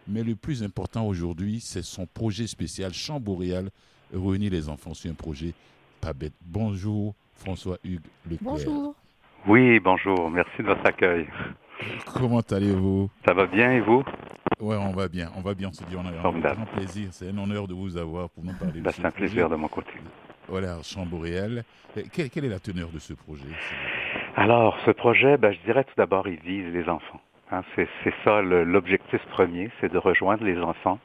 [0.08, 3.70] Mais le plus important aujourd'hui, c'est son projet spécial Chant Boréal,
[4.12, 5.52] réunir les enfants sur un projet
[6.00, 6.32] pas bête.
[6.44, 8.38] Bonjour François Hugues Leclerc.
[8.42, 8.94] Bonjour.
[9.46, 10.30] Oui, bonjour.
[10.30, 11.26] Merci de votre accueil.
[12.14, 13.10] Comment allez-vous?
[13.26, 14.02] Ça va bien et vous?
[14.60, 15.30] Ouais, on va bien.
[15.36, 15.68] On va bien.
[15.68, 17.08] On se dit, on a un grand plaisir.
[17.10, 19.26] C'est un honneur de vous avoir pour nous parler de ce C'est un projet.
[19.26, 19.90] plaisir de mon côté.
[20.48, 21.64] Voilà, Chant Boréal.
[21.96, 23.44] Euh, Quelle, quelle est la teneur de ce projet
[24.36, 27.20] Alors, ce projet, ben, je dirais tout d'abord, il vise les enfants.
[27.52, 27.88] Hein, c'est
[28.24, 30.98] ça l'objectif premier, c'est de rejoindre les enfants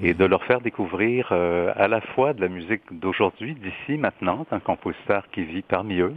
[0.00, 4.46] et de leur faire découvrir euh, à la fois de la musique d'aujourd'hui, d'ici, maintenant,
[4.52, 6.14] d'un compositeur qui vit parmi eux,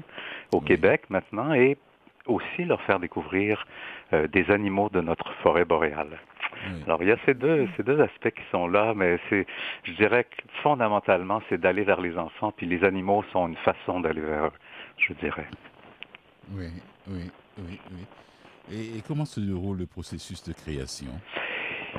[0.51, 0.65] au Oui.
[0.65, 1.77] Québec maintenant, et
[2.27, 3.65] aussi leur faire découvrir
[4.13, 6.19] euh, des animaux de notre forêt boréale.
[6.67, 6.83] Oui.
[6.85, 9.47] Alors, il y a ces deux, ces deux aspects qui sont là, mais c'est,
[9.85, 14.01] je dirais que fondamentalement, c'est d'aller vers les enfants, puis les animaux sont une façon
[14.01, 14.51] d'aller vers eux,
[14.97, 15.47] je dirais.
[16.51, 16.67] Oui,
[17.07, 18.05] oui, oui, oui.
[18.71, 21.11] Et, et comment se déroule le processus de création?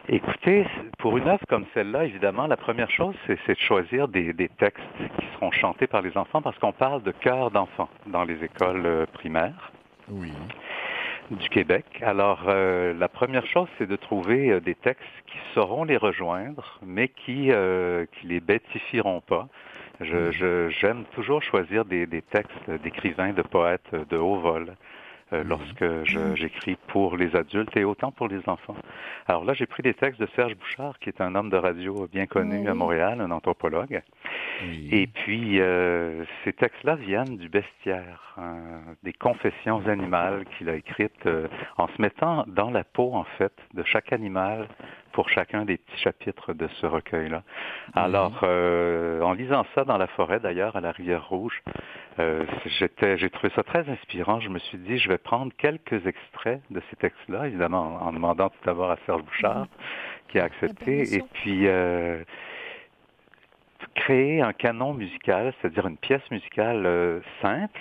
[0.09, 0.67] Écoutez,
[0.99, 4.83] pour une œuvre comme celle-là, évidemment, la première chose, c'est, de choisir des, des textes
[5.19, 8.85] qui seront chantés par les enfants, parce qu'on parle de chœur d'enfants dans les écoles
[8.85, 9.73] euh, primaires
[10.11, 10.33] Oui.
[11.31, 11.85] du Québec.
[12.03, 16.81] Alors, euh, la première chose, c'est de trouver euh, des textes qui sauront les rejoindre,
[16.85, 19.49] mais qui euh, qui les bêtifieront pas.
[20.01, 24.75] Je, je- j'aime toujours choisir des, des textes d'écrivains, de poètes de haut vol.
[25.33, 28.77] lorsque je- j'écris pour les adultes et autant pour les enfants.
[29.27, 32.07] Alors là, j'ai pris des textes de Serge Bouchard, qui est un homme de radio
[32.13, 32.75] bien connu à.
[32.75, 34.03] Montréal, un anthropologue.
[34.63, 34.89] oui.
[34.93, 38.59] Et puis, euh, ces textes-là viennent du bestiaire, hein,
[39.03, 41.49] des confessions animales qu'il a écrites euh,
[41.79, 44.69] en se mettant dans la peau, en fait, de chaque animal
[45.15, 47.45] pour chacun des petits chapitres de ce recueil-là.
[47.95, 51.63] Alors, euh, en lisant ça dans la forêt, d'ailleurs, à la rivière Rouge,
[52.19, 54.41] euh, j'étais, j'ai trouvé ça très inspirant.
[54.41, 58.13] Je me suis dit, je vais prendre quelques extraits de ces textes-là, évidemment, en, en
[58.13, 59.69] demandant tout d'abord à Serge Bouchard,
[60.29, 61.15] qui a accepté.
[61.15, 62.25] Et puis, euh,
[63.95, 67.81] créer un canon musical, c'est-à-dire une pièce musicale euh, simple,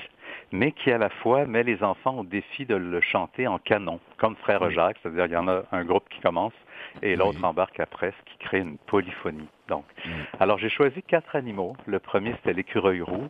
[0.53, 3.99] mais qui à la fois met les enfants au défi de le chanter en canon,
[4.17, 4.73] comme Frère Oui.
[4.73, 6.53] Jacques, c'est-à-dire il y en a un groupe qui commence
[7.01, 7.45] et l'autre Oui.
[7.45, 9.47] embarque après, ce qui crée une polyphonie.
[9.67, 10.11] Donc, Oui.
[10.39, 11.75] alors j'ai choisi quatre animaux.
[11.87, 13.29] Le premier c'était l'écureuil roux,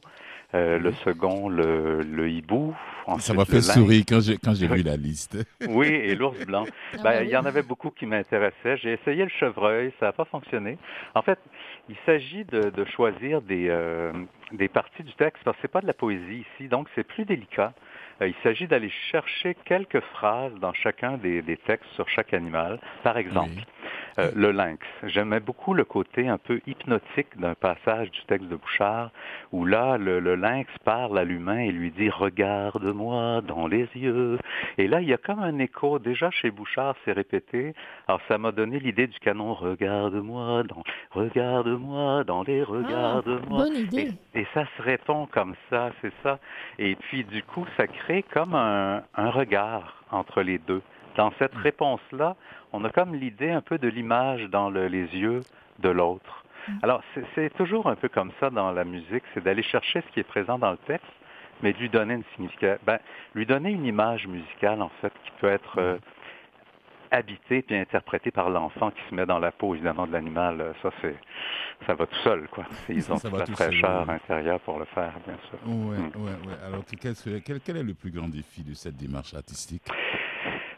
[0.56, 2.76] euh, le second le, le hibou,
[3.20, 4.78] Ça m'a fait sourire quand j'ai quand j'ai Oui.
[4.78, 5.38] vu la liste.
[5.68, 6.66] Oui, et l'ours blanc.
[6.94, 8.78] Ah Ben, il y en avait beaucoup qui m'intéressaient.
[8.78, 10.78] J'ai essayé le chevreuil, ça n'a pas fonctionné.
[11.16, 11.40] En fait,
[11.90, 14.12] il s'agit de, de choisir des, euh,
[14.52, 17.26] des parties du texte, parce que c'est pas de la poésie ici, donc c'est plus
[17.26, 17.74] délicat.
[18.22, 22.80] Euh, il s'agit d'aller chercher quelques phrases dans chacun des, des textes sur chaque animal.
[23.04, 23.64] Par exemple, Oui.
[24.20, 24.80] Euh, le lynx.
[25.04, 29.12] J'aimais beaucoup le côté un peu hypnotique d'un passage du texte de Bouchard,
[29.52, 34.38] où là, le, le lynx parle à l'humain et lui dit «Regarde-moi dans les yeux».
[34.78, 36.00] Et là, il y a comme un écho.
[36.00, 37.74] Déjà, chez Bouchard, c'est répété.
[38.08, 40.84] Alors, ça m'a donné l'idée du canon «Regarde-moi dans...
[41.12, 42.62] Regarde-moi dans les...
[42.62, 43.58] Ah, Regarde-moi».
[43.64, 44.10] bonne idée.
[44.34, 46.40] Et, et ça se répond comme ça, c'est ça.
[46.80, 50.82] Et puis, du coup, ça crée comme un, un regard entre les deux.
[51.16, 52.36] Dans cette réponse-là,
[52.72, 55.42] on a comme l'idée un peu de l'image dans le- les yeux
[55.80, 56.44] de l'autre.
[56.82, 57.02] Alors,
[57.36, 60.24] c'est- toujours un peu comme ça dans la musique, c'est d'aller chercher ce qui est
[60.24, 61.06] présent dans le texte,
[61.62, 63.00] mais de lui donner une signification, ben,
[63.36, 65.98] lui donner une image musicale, en fait, qui peut être euh,
[67.12, 70.62] habité puis interprété par l'enfant qui se met dans la peau, évidemment, de l'animal.
[70.62, 71.16] Euh, Ça, c'est,
[71.86, 72.64] ça va tout seul, quoi.
[72.90, 74.14] Ils ont Ça toute la seul, fraîcheur oui.
[74.16, 75.60] intérieure pour le faire, bien sûr.
[75.68, 76.24] Ouais, Mm.
[76.24, 76.58] ouais, ouais.
[76.66, 76.84] Alors,
[77.62, 79.84] quel est le plus grand défi de cette démarche artistique?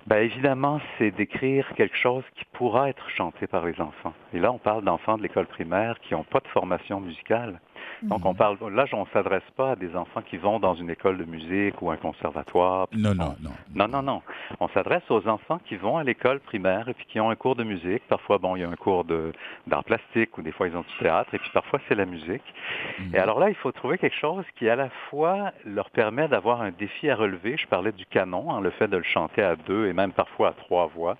[0.07, 4.13] Ben évidemment, c'est d'écrire quelque chose qui pourra être chanté par les enfants.
[4.33, 7.59] Et là, on parle d'enfants de l'école primaire qui n'ont pas de formation musicale.
[8.03, 8.27] Donc, Mhm.
[8.27, 8.57] on parle.
[8.73, 11.91] Là, on s'adresse pas à des enfants qui vont dans une école de musique ou
[11.91, 12.87] un conservatoire.
[12.93, 13.51] Non, non, non.
[13.73, 14.21] Non, non, non.
[14.59, 17.55] On s'adresse aux enfants qui vont à l'école primaire et puis qui ont un cours
[17.55, 18.03] de musique.
[18.07, 19.31] Parfois, bon, il y a un cours de
[19.67, 22.43] d'art plastique ou des fois ils ont du théâtre et puis parfois c'est la musique.
[22.99, 23.15] Mhm.
[23.15, 26.61] Et alors là, il faut trouver quelque chose qui à la fois leur permet d'avoir
[26.61, 27.57] un défi à relever.
[27.57, 30.49] Je parlais du canon, hein, le fait de le chanter à deux et même parfois
[30.49, 31.17] à trois voix.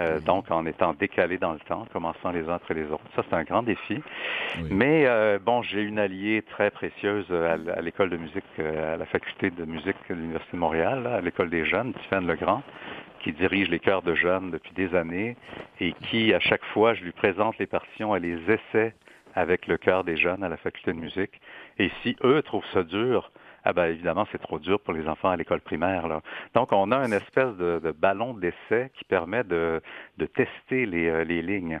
[0.00, 0.24] Euh, Oui.
[0.24, 3.04] donc en étant décalé dans le temps, commençant les uns après les autres.
[3.16, 4.00] Ça, c'est un grand défi.
[4.58, 4.68] Oui.
[4.70, 8.96] Mais euh, bon, j'ai une alliée très précieuse euh, à l'école de musique, euh, à
[8.96, 12.62] la faculté de musique de l'Université de Montréal, à l'école des jeunes, Tiffaine Legrand,
[13.20, 15.36] qui dirige les chœurs de jeunes depuis des années
[15.80, 18.94] et qui, à chaque fois, je lui présente les partitions, elle les essaie
[19.34, 21.40] avec le chœur des jeunes à la faculté de musique.
[21.78, 23.30] Et si eux trouvent ça dur,
[23.64, 26.08] ah ben évidemment, c'est trop dur pour les enfants à l'école primaire.
[26.08, 26.20] Là.
[26.54, 29.80] Donc, on a une espèce de, de ballon d'essai qui permet de,
[30.16, 31.78] de tester les, euh, les lignes.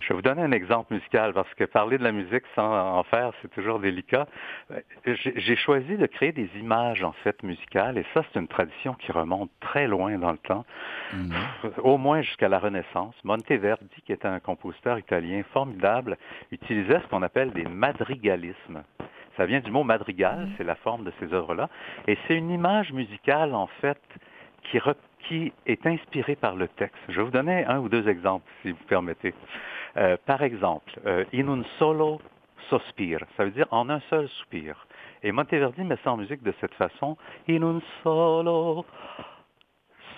[0.00, 3.04] Je vais vous donner un exemple musical parce que parler de la musique sans en
[3.04, 4.26] faire, c'est toujours délicat.
[4.72, 4.80] Euh,
[5.14, 9.12] J'ai choisi de créer des images en fait musicales et ça, c'est une tradition qui
[9.12, 10.64] remonte très loin dans le temps,
[11.12, 11.32] Mhm.
[11.84, 13.14] au moins jusqu'à la Renaissance.
[13.22, 16.16] Monteverdi, qui était un compositeur italien formidable,
[16.50, 18.82] utilisait ce qu'on appelle des madrigalismes.
[19.36, 21.68] Ça vient du mot madrigal, c'est la forme de ces œuvres-là.
[22.06, 24.00] Et c'est une image musicale, en fait,
[24.62, 24.94] qui, re-
[25.28, 26.96] qui est inspirée par le texte.
[27.08, 29.34] Je vais vous donner un ou deux exemples, si vous permettez.
[29.96, 32.20] Euh, par exemple, euh, in un solo
[32.70, 34.86] sospir, ça veut dire en un seul soupir.
[35.22, 37.16] Et Monteverdi met ça en musique de cette façon,
[37.48, 38.84] in un solo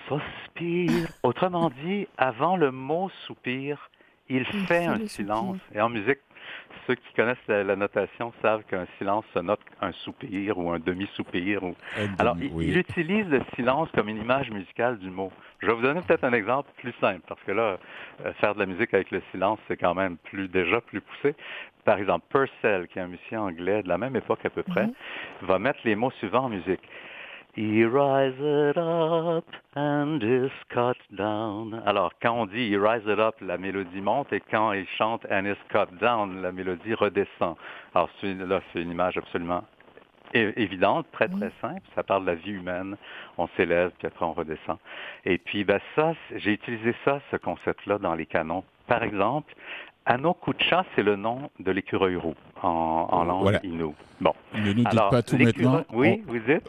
[0.07, 0.91] sospir.
[1.23, 3.89] Autrement dit, avant le mot soupir,
[4.29, 5.57] il Il fait fait un le silence.
[5.57, 5.77] soupir.
[5.77, 6.19] Et en musique,
[6.87, 10.79] ceux qui connaissent la, la notation savent qu'un silence se note un soupir ou un
[10.79, 11.63] demi-soupir.
[11.63, 11.75] Ou...
[12.17, 12.67] Alors, il, oui.
[12.67, 15.31] il utilise le silence comme une image musicale du mot.
[15.59, 17.77] Je vais vous donner peut-être un exemple plus simple, parce que là,
[18.25, 21.35] euh, faire de la musique avec le silence, c'est quand même plus déjà plus poussé.
[21.85, 24.85] Par exemple, Purcell, qui est un musicien anglais de la même époque à peu près,
[24.85, 24.93] Mhm.
[25.41, 26.81] va mettre les mots suivants en musique.
[27.55, 29.45] He rises up
[29.75, 31.81] and is cut down.
[31.85, 35.45] Alors, quand on dit he rises up, la mélodie monte, et quand il chante and
[35.45, 37.55] is cut down, la mélodie redescend.
[37.95, 39.63] Alors, là, c'est une image absolument
[40.33, 41.81] évidente, très, très simple.
[41.95, 42.95] Ça parle de la vie humaine.
[43.37, 44.77] On s'élève, puis après on redescend.
[45.25, 48.63] Et puis, ben, ça, j'ai utilisé ça, ce concept-là, dans les canons.
[48.87, 49.53] Par exemple,
[50.13, 52.33] Anokucha, c'est le nom de l'écureuil roux
[52.63, 53.59] en, en langue Voilà.
[53.63, 53.93] inou.
[54.19, 54.33] Bon.
[54.55, 55.83] Ne nous dites Alors, pas tout maintenant.
[55.93, 56.67] Oui, vous dites?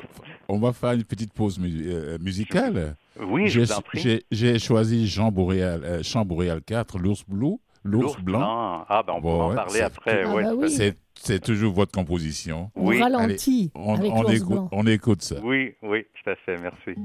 [0.49, 2.97] On, on va faire une petite pause mu- euh, musicale.
[3.19, 3.99] Oui, je J'ai- vous en prie.
[4.01, 8.85] J'ai j'ai choisi Jean Boréal, euh, Chant Boréal 4, l'ours bleu, l'ours blanc.
[8.89, 10.23] Ah, ben on Bon, en ouais, parler c'est- après.
[10.27, 10.43] Ah ouais.
[10.43, 10.93] bah oui.
[11.15, 12.71] C'est toujours votre composition.
[12.77, 14.69] On Oui, ralentit On, avec on écoute, blanc.
[14.73, 15.37] on écoute ça.
[15.43, 16.99] Oui, oui, tout à fait, merci.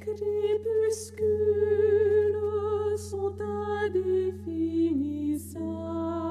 [0.00, 1.26] Crépuscules
[2.96, 3.34] sont
[3.86, 6.27] indéfinissables,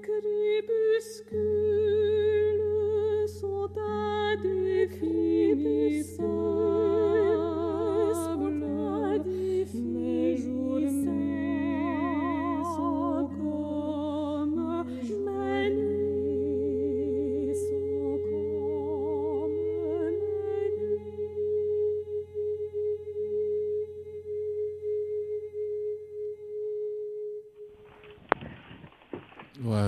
[0.00, 1.36] crépuscules
[3.26, 6.69] sont indéfinissables.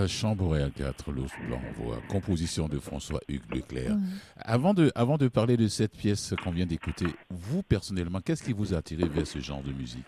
[0.07, 3.97] Chambre à 4, l'ours blanc, voix, composition de François-Hugues Leclerc.
[4.37, 8.53] Avant, de, avant de parler de cette pièce qu'on vient d'écouter, vous personnellement, qu'est-ce qui
[8.53, 10.05] vous a attiré vers ce genre de musique?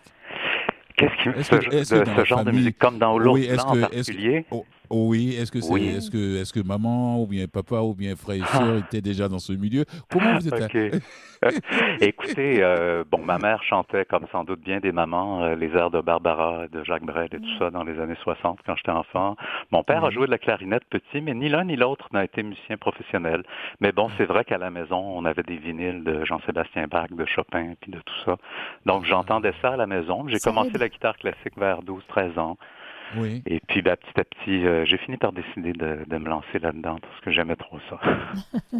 [0.97, 3.43] Qu'est-ce qui Est-ce ce, que- est-ce que ce genre de musique comme dans l'ours Oui,
[3.45, 4.45] est-ce blanc en que- est-ce que- particulier?
[4.49, 5.87] Oh, oh oui, est-ce que, c'est, Oui.
[5.89, 9.27] est-ce, que, est-ce que maman ou bien papa ou bien frère et soeur étaient déjà
[9.27, 9.83] dans ce milieu?
[10.09, 11.01] Comment vous êtes Ok.
[12.01, 15.91] Écoutez, euh, bon, ma mère chantait, comme sans doute bien des mamans, euh, les airs
[15.91, 19.35] de Barbara, de Jacques Brel et tout ça dans les années 60 quand j'étais enfant.
[19.71, 20.13] Mon père a Mhm.
[20.13, 23.43] joué de la clarinette petit, mais ni l'un ni l'autre n'a été musicien professionnel.
[23.79, 27.25] Mais bon, c'est vrai qu'à la maison, on avait des vinyles de Jean-Sébastien Bach, de
[27.25, 28.37] Chopin, puis de tout ça.
[28.85, 30.27] Donc j'entendais ça à la maison.
[30.27, 32.57] J'ai commencé la guitare classique vers 12-13 ans.
[33.17, 33.43] Oui.
[33.45, 36.59] Et puis, ben, petit à petit, euh, j'ai fini par décider de, de me lancer
[36.59, 37.99] là-dedans parce que j'aimais trop ça.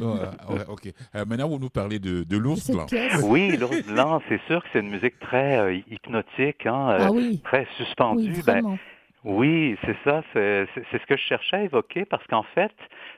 [0.01, 0.17] Oh,
[0.51, 0.87] euh, ok.
[1.15, 2.85] Euh, maintenant, vous nous parlez de, de l'ours blanc.
[3.23, 7.11] Oui, l'ours blanc, c'est sûr que c'est une musique très euh, hypnotique, hein, euh, Ah
[7.11, 8.33] oui, très suspendue.
[8.35, 8.77] oui, Ben,
[9.23, 12.73] oui, c'est ça, c'est ce que je cherchais à évoquer parce qu'en fait,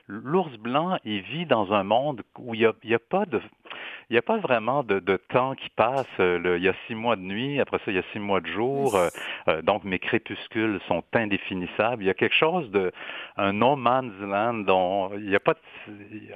[0.06, 3.26] l'ours blanc, il vit dans un monde où il n'y a, il y a pas
[3.26, 3.40] de...
[4.10, 6.06] Il n'y a pas vraiment de, de temps qui passe.
[6.18, 8.18] Euh, le- il y a six mois de nuit, après ça, il y a six
[8.18, 8.94] mois de jour.
[8.96, 9.08] Euh,
[9.48, 12.02] euh, donc, mes crépuscules sont indéfinissables.
[12.02, 12.90] Il y a quelque chose de...
[13.36, 15.58] un no man's land dont il n'y a pas de,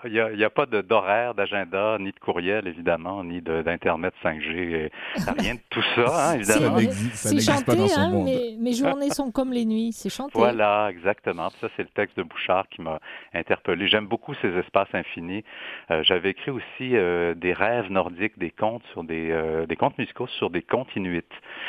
[0.04, 3.40] il y a, il y a pas de- d'horaire, d'agenda, ni de courriel, évidemment, ni
[3.40, 4.50] d'Internet 5G.
[4.54, 4.90] et
[5.40, 6.76] rien de tout ça, hein, évidemment.
[7.14, 8.24] C'est n'existe pas chanté, dans son hein, monde.
[8.26, 10.32] mes, mes journées sont comme les nuits, c'est chanté.
[10.34, 11.48] Voilà, exactement.
[11.48, 12.98] Puis ça, c'est le texte de Bouchard qui m'a
[13.32, 13.88] interpellé.
[13.88, 15.42] J'aime beaucoup ces espaces infinis.
[15.90, 19.96] Euh, J'avais écrit aussi euh, des rêves nordiques, des contes sur des, euh, des contes
[19.98, 21.22] musicaux sur des contes inuits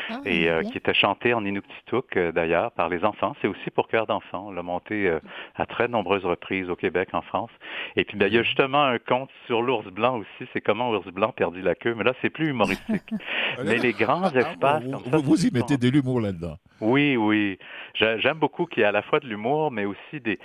[0.09, 3.35] Ah, et euh, qui étaient chantés en Inuktitut euh, d'ailleurs par les enfants.
[3.41, 4.45] C'est aussi pour cœur d'enfants.
[4.47, 5.19] On l'a monté euh,
[5.55, 7.51] à très nombreuses reprises au Québec, en France.
[7.95, 10.49] Et puis ben, il y a justement un conte sur l'ours blanc aussi.
[10.53, 11.93] C'est comment l'ours blanc perdit la queue.
[11.95, 13.11] Mais là, c'est plus humoristique.
[13.63, 16.21] Mais les grands Ah, espaces vous, comme ça, vous- vous y sont- mettez de l'humour
[16.21, 16.57] là-dedans.
[16.81, 17.59] oui, oui.
[17.93, 20.39] J'ai- J'aime beaucoup qu'il y ait à la fois de l'humour, mais aussi des,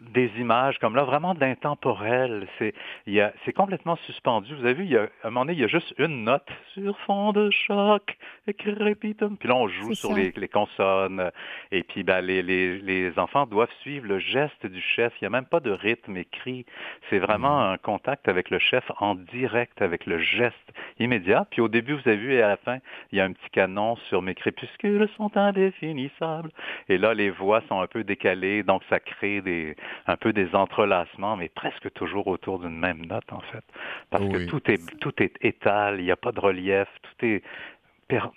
[0.00, 2.46] des images comme là, vraiment de l'intemporel.
[2.58, 2.74] C'est
[3.06, 4.54] il y a- c'est complètement suspendu.
[4.54, 6.24] Vous avez vu, il y a, à un moment donné, il y a juste une
[6.24, 9.36] note sur fond de choc, et crépitum.
[9.36, 11.30] Puis là, on joue sur les, les consonnes.
[11.70, 15.12] Et puis, ben, les, les, les enfants doivent suivre le geste du chef.
[15.20, 16.64] Il n'y a même pas de rythme écrit.
[17.10, 21.46] C'est vraiment un contact avec le chef en direct, avec le geste immédiat.
[21.50, 22.78] Puis au début, vous avez vu, et à la fin,
[23.12, 26.50] il y a un petit canon sur mes crépuscules sont indéfinissables.
[26.88, 29.76] Et là, les voix sont un peu décalées, donc ça crée des,
[30.06, 33.64] un peu des entrelacements, mais presque toujours autour d'une même note, en fait.
[34.10, 34.32] Parce Oui.
[34.32, 37.42] que tout est, tout est étal, il n'y a pas de relief, tout est,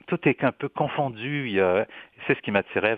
[0.07, 1.47] tout est un peu confondu.
[1.47, 1.87] Il y a-
[2.27, 2.95] C'est ce qui m'attirait,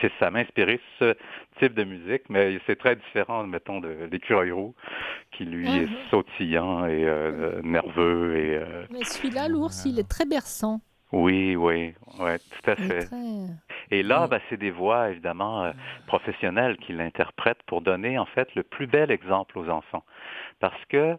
[0.00, 1.14] c'est ça m'a inspiré ce
[1.58, 4.74] type de musique, mais c'est très différent, mettons, de l'écureuil roux,
[5.32, 5.96] qui lui est Mhm.
[6.10, 10.80] sautillant et euh, nerveux et euh, Mais celui-là, l'ours, il est très berçant.
[11.12, 13.06] oui, oui, ouais, tout à Il est fait.
[13.06, 13.16] très...
[13.90, 14.28] Et là, Ouais.
[14.28, 15.72] ben, c'est des voix évidemment euh,
[16.06, 20.04] professionnelles qui l'interprètent pour donner en fait le plus bel exemple aux enfants.
[20.60, 21.16] Parce que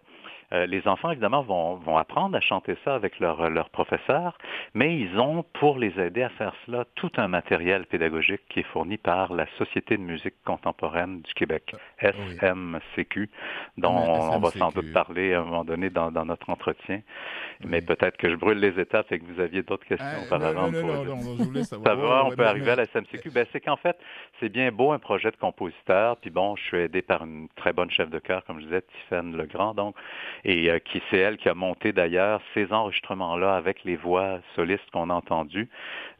[0.53, 4.37] euh, les enfants, évidemment, vont, vont apprendre à chanter ça avec leur, leur professeur,
[4.73, 8.67] mais ils ont, pour les aider à faire cela, tout un matériel pédagogique qui est
[8.71, 12.37] fourni par la Société de musique contemporaine du Québec, Oui.
[12.41, 13.29] SMCQ,
[13.77, 17.01] dont on, va sans doute parler à un moment donné dans, dans notre entretien.
[17.65, 20.25] Mais peut-être que je brûle les étapes et que vous aviez d'autres questions Ah,
[21.43, 21.87] voulais savoir.
[21.95, 23.31] ça va, on peut arriver à la SMCQ.
[23.31, 23.97] Ben, c'est qu'en fait,
[24.39, 26.17] c'est bien beau un projet de compositeur.
[26.17, 28.81] Puis bon, je suis aidé par une très bonne chef de chœur, comme je disais,
[28.81, 29.95] Tiffaine Legrand, donc,
[30.45, 34.89] et euh, qui c'est elle qui a monté d'ailleurs ces enregistrements-là avec les voix solistes
[34.93, 35.69] qu'on a entendues,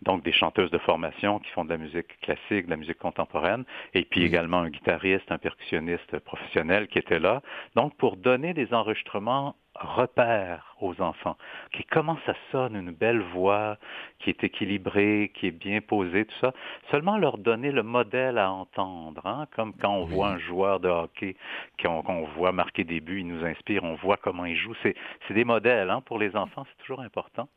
[0.02, 3.64] donc des chanteuses de formation qui font de la musique classique, de la musique contemporaine,
[3.94, 4.26] et puis Oui.
[4.26, 7.42] également un guitariste, un percussionniste professionnel qui était là.
[7.76, 11.38] Donc, pour donner des enregistrements repères aux enfants,
[11.74, 13.78] qui comment ça sonne, une belle voix,
[14.20, 16.54] qui est équilibrée, qui est bien posée, tout ça?
[16.92, 20.14] Seulement leur donner le modèle à entendre, hein, comme quand on Oui.
[20.14, 21.36] voit un joueur de hockey
[21.82, 24.74] qu'on qu'on voit marquer des buts, il nous inspire, on voit comment il joue.
[24.84, 27.48] C'est des modèles hein, pour les enfants, c'est toujours important.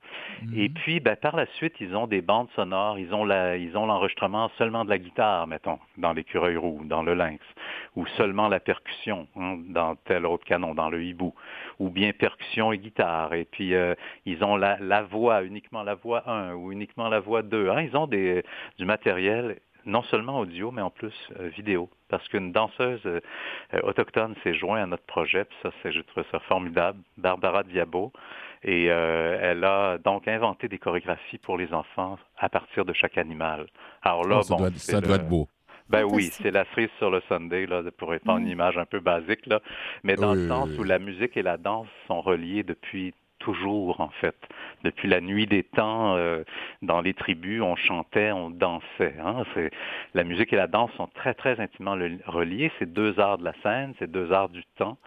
[0.54, 3.76] Et puis, ben, par la suite, ils ont des bandes sonores, ils ont la, ils
[3.76, 7.40] ont l'enregistrement seulement de la guitare, mettons, dans l'écureuil roux, dans le lynx,
[7.96, 11.34] ou seulement la percussion hein, dans tel autre canon, dans le hibou,
[11.78, 13.07] ou bien percussion et guitare.
[13.32, 13.94] Et puis, euh,
[14.26, 17.70] ils ont la, la voix, uniquement la voix 1 ou uniquement la voix 2.
[17.70, 17.82] Hein.
[17.82, 18.42] Ils ont des,
[18.78, 21.88] du matériel non seulement audio, mais en plus euh, vidéo.
[22.08, 23.20] Parce qu'une danseuse euh,
[23.84, 28.12] autochtone s'est jointe à notre projet, puis ça, c'est, je trouve ça formidable, Barbara Diabo.
[28.64, 33.16] Et euh, elle a donc inventé des chorégraphies pour les enfants à partir de chaque
[33.16, 33.66] animal.
[34.02, 35.48] Alors là, Oh, ça bon, doit, ça le- doit être beau.
[35.88, 39.00] Ben oui, c'est la cerise sur le Sunday, là, pour être une image un peu
[39.00, 39.60] basique, là.
[40.02, 40.78] Mais dans Oui, le sens oui.
[40.78, 44.36] où la musique et la danse sont reliées depuis toujours, en fait.
[44.82, 46.42] Depuis la nuit des temps, euh,
[46.82, 49.14] dans les tribus, on chantait, on dansait.
[49.24, 49.44] Hein?
[49.54, 49.70] C'est,
[50.14, 52.70] la musique et la danse sont très, très intimement le- reliées.
[52.78, 54.98] C'est deux arts de la scène, c'est deux arts du temps,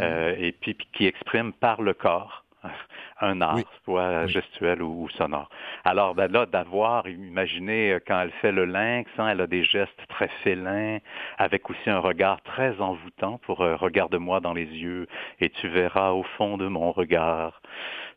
[0.00, 2.44] euh, et puis, puis qui expriment par le corps
[3.20, 3.64] un art, Oui.
[3.84, 5.48] soit gestuel ou, ou sonore.
[5.84, 9.64] Alors ben là, d'avoir, imaginez euh, quand elle fait le lynx, hein, elle a des
[9.64, 10.98] gestes très félins,
[11.38, 15.06] avec aussi un regard très envoûtant pour euh, regarde-moi dans les yeux
[15.40, 17.60] et tu verras au fond de mon regard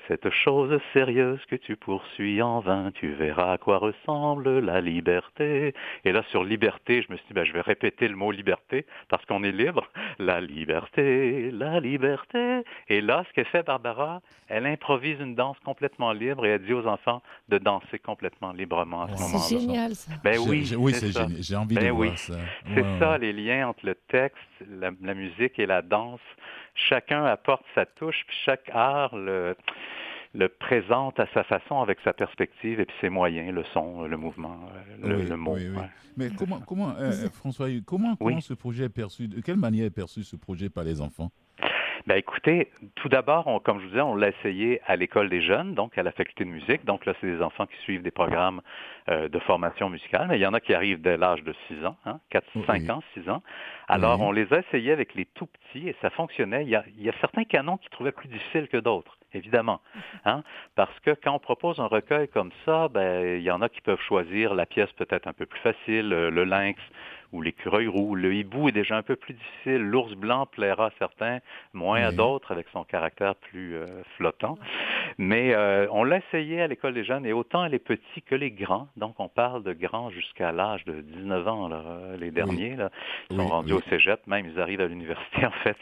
[0.07, 5.73] cette chose sérieuse que tu poursuis en vain, tu verras à quoi ressemble la liberté.
[6.03, 8.85] Et là, sur liberté, je me suis dit, ben, je vais répéter le mot liberté
[9.09, 9.87] parce qu'on est libre.
[10.19, 12.61] La liberté, la liberté.
[12.89, 16.73] Et là, ce qu'elle fait, Barbara, elle improvise une danse complètement libre et elle dit
[16.73, 19.19] aux enfants de danser complètement librement à ce Wow.
[19.21, 19.39] moment-là.
[19.39, 20.11] C'est génial ça.
[20.23, 21.41] Ben oui, j'ai- oui, c'est génial.
[21.41, 22.07] J'ai envie Ben de oui.
[22.07, 22.33] voir ça.
[22.67, 22.99] C'est Ouais, ouais.
[22.99, 24.37] ça, les liens entre le texte,
[24.69, 26.19] la, la musique et la danse.
[26.75, 29.55] Chacun apporte sa touche, puis chaque art le,
[30.33, 34.17] le présente à sa façon avec sa perspective et puis ses moyens, le son, le
[34.17, 34.59] mouvement,
[35.01, 35.53] euh, le, Oui, le mot.
[35.55, 35.77] oui, oui.
[35.77, 35.89] ouais.
[36.17, 39.27] Mais comment, comment euh, François, comment, comment ce projet est perçu?
[39.27, 41.31] De quelle manière est perçu ce projet par les enfants?
[42.07, 45.41] Ben écoutez, tout d'abord, on- comme je vous disais, on l'a essayé à l'école des
[45.41, 46.85] jeunes, donc à la faculté de musique.
[46.85, 48.61] Donc là, c'est des enfants qui suivent des programmes
[49.09, 51.83] euh, de formation musicale, mais il y en a qui arrivent dès l'âge de 6
[51.85, 52.63] ans, hein, 4, Oui.
[52.67, 53.41] 5 ans, 6 ans.
[53.87, 54.25] Alors, Oui.
[54.27, 56.63] on les a essayés avec les tout petits et ça fonctionnait.
[56.63, 59.79] Il y a, il y a certains canons qui trouvaient plus difficiles que d'autres, évidemment.
[60.25, 60.43] Hein,
[60.75, 63.81] parce que quand on propose un recueil comme ça, ben, il y en a qui
[63.81, 66.79] peuvent choisir la pièce peut-être un peu plus facile, le lynx
[67.31, 68.15] ou l'écureuil roux.
[68.15, 69.81] Le hibou est déjà un peu plus difficile.
[69.81, 71.39] L'ours blanc plaira à certains,
[71.73, 73.85] moins à d'autres avec son caractère plus euh,
[74.17, 74.57] flottant.
[75.17, 78.51] Mais euh, on l'a essayé à l'école des jeunes et autant les petits que les
[78.51, 78.87] grands.
[78.97, 81.83] Donc on parle de grands jusqu'à l'âge de 19 ans, là,
[82.19, 82.75] les derniers.
[82.75, 82.89] Là,
[83.29, 85.77] ils sont Oui, rendus au cégep, même ils arrivent à l'université en fait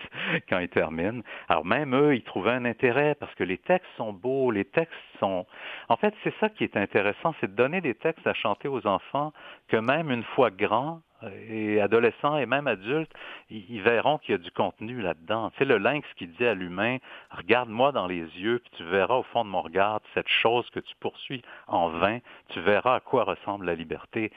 [0.50, 1.22] quand ils terminent.
[1.50, 4.94] Alors même eux, ils trouvaient un intérêt parce que les textes sont beaux, les textes
[5.20, 5.46] sont...
[5.90, 8.86] En fait, c'est ça qui est intéressant, c'est de donner des textes à chanter aux
[8.88, 9.34] enfants
[9.68, 11.13] que même une fois grands, euh,
[11.50, 13.12] et adolescents et même adultes,
[13.50, 15.52] ils, ils verront qu'il y a du contenu là-dedans.
[15.52, 16.98] Tu sais, le lynx qui dit à l'humain,
[17.32, 20.80] regarde-moi dans les yeux, puis tu verras au fond de mon regard cette chose que
[20.80, 22.20] tu poursuis en vain,
[22.50, 24.32] tu verras à quoi ressemble la liberté.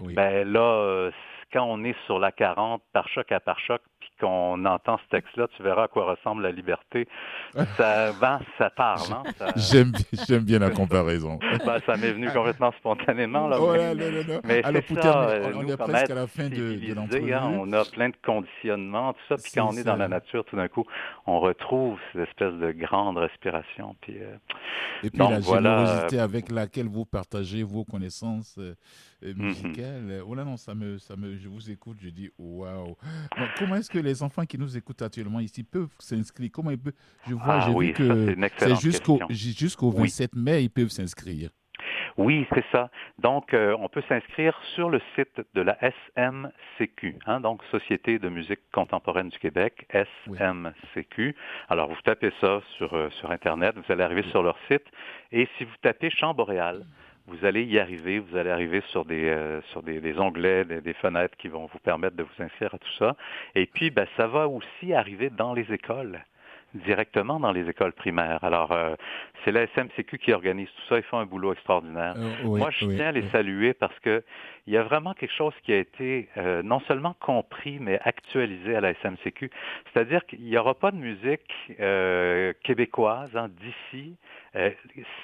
[0.00, 0.14] Oui.
[0.14, 1.10] Ben là, euh,
[1.52, 5.08] quand on est sur la 40, par choc à par choc, puis qu'on entend ce
[5.16, 7.06] texte-là, tu verras à quoi ressemble la liberté.
[7.76, 9.22] Ça, ben, ça parle, hein?
[9.38, 11.38] Ça, J'aime bien, j'aime bien la comparaison.
[11.66, 13.48] ben, ça m'est venu complètement spontanément.
[13.48, 16.14] Là, mais- là là mais Alors pour ça, terminer, euh, on nous, est presque à
[16.14, 19.36] la fin de, de hein, on a plein de conditionnements, tout ça.
[19.36, 20.84] Puis quand on est dans la nature, tout d'un coup,
[21.26, 23.96] on retrouve cette espèce de grande respiration.
[24.00, 24.36] Puis, euh,
[25.02, 28.74] Et puis Donc, la voilà, générosité avec laquelle vous partagez vos connaissances euh,
[29.24, 29.46] euh, Mhm.
[29.46, 30.22] musicales.
[30.26, 32.96] Oh là non, ça me, ça me, je vous écoute, je dis waouh.
[33.58, 36.50] Comment est-ce que les enfants qui nous écoutent actuellement ici peuvent s'inscrire?
[36.52, 36.92] Comment ils peuvent?
[37.28, 39.26] Je vois, Ah j'ai oui, vu c'est que excellente jusqu'au question.
[39.30, 40.02] j- jusqu'au Oui.
[40.02, 41.50] 27 mai, ils peuvent s'inscrire.
[42.16, 42.90] Oui, c'est ça.
[43.20, 48.28] Donc, euh, on peut s'inscrire sur le site de la SMCQ, hein, donc Société de
[48.28, 51.36] musique contemporaine du Québec, SMCQ.
[51.68, 54.84] Alors, vous tapez ça sur, euh, sur Internet, vous allez arriver sur leur site,
[55.32, 56.84] et si vous tapez Chant boréal,
[57.28, 60.80] vous allez y arriver, vous allez arriver sur des, euh, sur des, des onglets, des,
[60.80, 63.16] des fenêtres qui vont vous permettre de vous inscrire à tout ça.
[63.54, 66.20] Et puis, ben, ça va aussi arriver dans les écoles
[66.74, 68.44] directement dans les écoles primaires.
[68.44, 68.94] Alors, euh,
[69.44, 70.96] c'est la SMCQ qui organise tout ça.
[70.98, 72.14] Ils font un boulot extraordinaire.
[72.16, 73.28] Euh, oui, Moi, je oui, tiens à les oui.
[73.32, 74.22] saluer parce que
[74.66, 78.76] il y a vraiment quelque chose qui a été euh, non seulement compris, mais actualisé
[78.76, 79.50] à la SMCQ.
[79.92, 81.50] C'est-à-dire qu'il n'y aura pas de musique
[81.80, 84.16] euh, québécoise hein, d'ici
[84.56, 84.70] euh,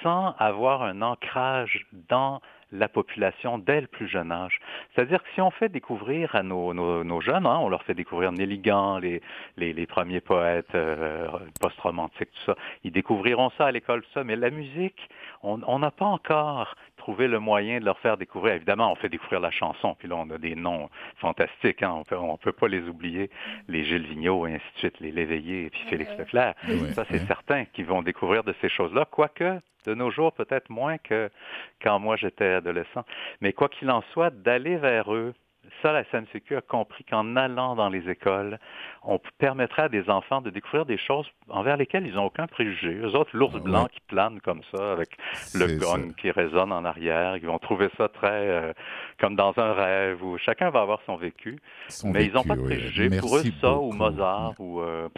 [0.01, 4.59] sans avoir un ancrage dans la population dès le plus jeune âge.
[4.93, 7.93] C'est-à-dire que si on fait découvrir à nos, nos, nos jeunes, hein, on leur fait
[7.93, 9.21] découvrir Nelligan, les,
[9.57, 11.27] les, les premiers poètes euh,
[11.61, 15.09] post-romantiques, tout ça, ils découvriront ça à l'école, tout ça, mais la musique,
[15.43, 16.75] on n'a pas encore
[17.13, 18.55] le moyen de leur faire découvrir.
[18.55, 22.03] Évidemment, on fait découvrir la chanson, puis là, on a des noms fantastiques, hein, on
[22.03, 23.29] peut, on peut pas les oublier,
[23.67, 26.55] les Gilles Vigneault, et ainsi de suite, les Léveillé, et puis Félix Leclerc.
[26.93, 30.97] Ça, c'est certain qu'ils vont découvrir de ces choses-là, quoique de nos jours, peut-être moins
[30.97, 31.29] que
[31.81, 33.05] quand moi j'étais adolescent.
[33.41, 35.33] Mais quoi qu'il en soit, d'aller vers eux,
[35.81, 38.59] ça, la SNCQ a compris qu'en allant dans les écoles,
[39.03, 42.95] on permettrait à des enfants de découvrir des choses envers lesquelles ils n'ont aucun préjugé.
[42.95, 43.89] Eux autres, l'ours Ah blanc ouais.
[43.93, 45.09] qui plane comme ça, avec
[45.53, 48.73] le gong qui résonne en arrière, ils vont trouver ça très euh,
[49.19, 51.59] comme dans un rêve, où chacun va avoir son vécu.
[51.89, 52.75] Son Mais ils n'ont pas de ouais.
[52.75, 53.09] préjugés.
[53.19, 53.91] Pour eux, Merci ça, ou.
[53.93, 55.09] Mozart, ou, euh,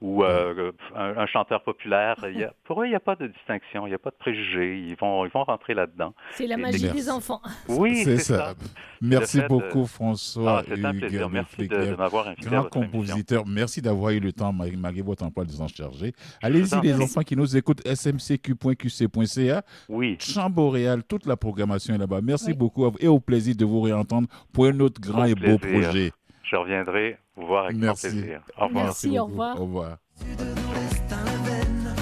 [0.00, 3.16] ou euh, un, un chanteur populaire, il y a- pour eux, il n'y a pas
[3.16, 4.78] de distinction, il n'y a pas de préjugés.
[4.78, 6.14] Ils vont, ils vont rentrer là-dedans.
[6.32, 6.96] C'est la magie merci.
[6.98, 7.40] des enfants.
[7.68, 8.36] Oui, c'est ça.
[8.38, 8.54] ça.
[9.00, 10.58] Merci de- beaucoup, François.
[10.60, 11.28] Ah, c'est un plaisir.
[11.28, 12.80] Merci de, m'avoir invité à Grand émission.
[13.00, 16.12] compositeur, merci d'avoir eu le temps, malgré votre emploi de temps chargé.
[16.42, 21.98] Allez-y, en les enfants qui nous écoutent, smcq.qc.ca, Oui, Champ Boréal, toute la programmation est
[21.98, 22.20] là-bas.
[22.22, 22.54] Merci Oui.
[22.54, 26.12] beaucoup et au plaisir de vous réentendre pour un autre grand Au et beau projet.
[26.50, 28.08] Je reviendrai vous voir avec grand Merci.
[28.10, 28.40] plaisir.
[28.58, 28.84] Au revoir.
[28.84, 29.56] Merci, au revoir.
[29.60, 29.96] Au revoir.
[30.38, 31.94] de nos destins la veine,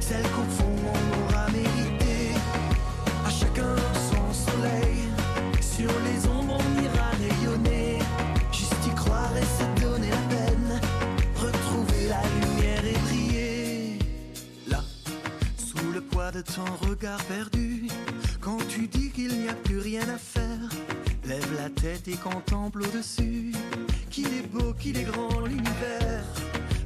[0.00, 2.34] celle qu'au fond on aura méritée.
[3.26, 3.76] À chacun
[4.10, 5.08] son soleil,
[5.60, 7.98] sur les ombres on ira rayonner.
[8.52, 10.80] Juste y croire et se donner la peine,
[11.36, 13.98] retrouver la lumière et briller.
[14.68, 14.80] Là,
[15.56, 17.86] sous le poids de ton regard perdu,
[18.40, 20.68] quand tu dis qu'il n'y a plus rien à faire,
[21.26, 23.52] lève la tête et contemple au-dessus.
[24.14, 26.22] Qu'il est beau, qu'il est grand l'univers.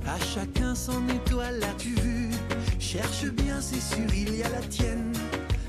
[0.07, 2.31] À chacun son étoile, l'as-tu vu?
[2.79, 5.12] Cherche bien, c'est sûr, il y a la tienne.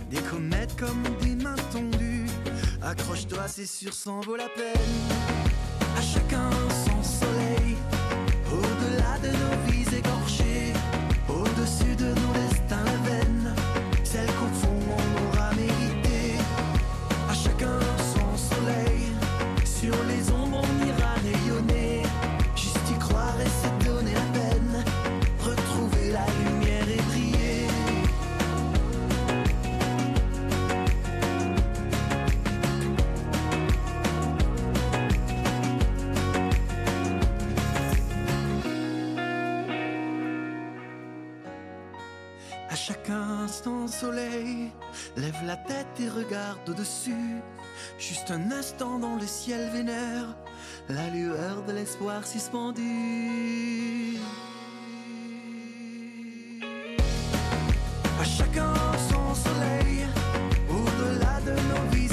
[0.09, 2.27] Des comètes comme des mains tendues.
[2.81, 4.79] Accroche-toi, c'est sûr, s'en vaut la peine.
[5.97, 6.78] À chacun son
[43.63, 44.71] son soleil,
[45.17, 47.41] lève la tête et regarde au-dessus.
[47.97, 50.35] Juste un instant dans le ciel vénère,
[50.87, 54.17] la lueur de l'espoir suspendue.
[58.19, 58.73] À chacun
[59.09, 60.05] son soleil,
[60.69, 62.08] au-delà de nos vies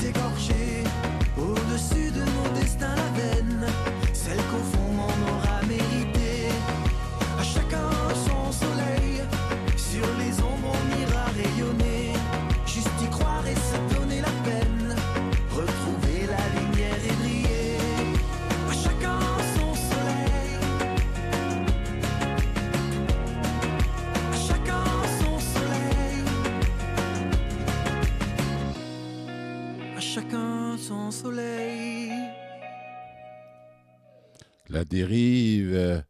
[35.00, 36.00] dérive, euh,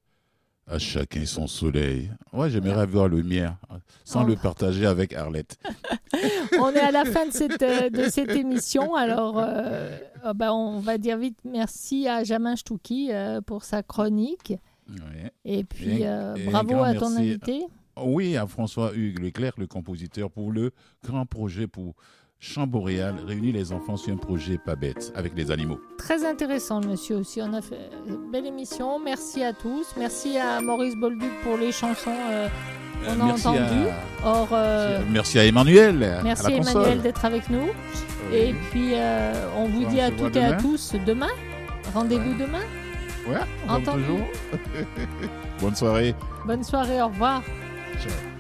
[0.69, 2.11] à chacun son soleil.
[2.33, 3.57] Ouais, j'aimerais voir le mien,
[4.05, 4.27] sans Oh.
[4.29, 5.59] le partager avec Arlette.
[6.61, 8.95] On est à la fin de cette, euh, de cette émission.
[8.95, 9.91] Alors, euh,
[10.25, 14.55] euh, ben, on va dire vite merci à Jamin Stouki euh, pour sa chronique.
[14.89, 15.31] Ouais.
[15.45, 17.65] Et puis, Et- euh, et un bravo à ton invité.
[17.99, 20.71] Oui, à François Hugues Leclerc, le compositeur, pour le
[21.05, 21.95] grand projet pour
[22.39, 25.81] Champ Boréal, réunir les enfants sur un projet pas bête, avec les animaux.
[25.99, 27.41] Très intéressant, monsieur aussi.
[27.43, 28.99] On a fait une belle émission.
[29.03, 29.87] Merci à tous.
[29.97, 32.49] Merci à Maurice Bolduc pour les chansons euh,
[33.07, 33.89] qu'on a merci, entendues.
[34.23, 36.03] à, Or, euh, merci à Emmanuel.
[36.05, 37.69] à merci Emmanuel d'être avec nous.
[38.31, 38.37] Oui.
[38.37, 41.31] Et puis, euh, on vous On dit à toutes et à tous demain.
[41.95, 42.39] Rendez-vous Ouais.
[42.47, 42.63] demain.
[43.29, 44.05] Ouais, Entendu.
[45.61, 46.15] Bonne soirée.
[46.47, 47.01] Bonne soirée.
[47.01, 47.43] Au revoir.
[47.99, 48.36] Ciao.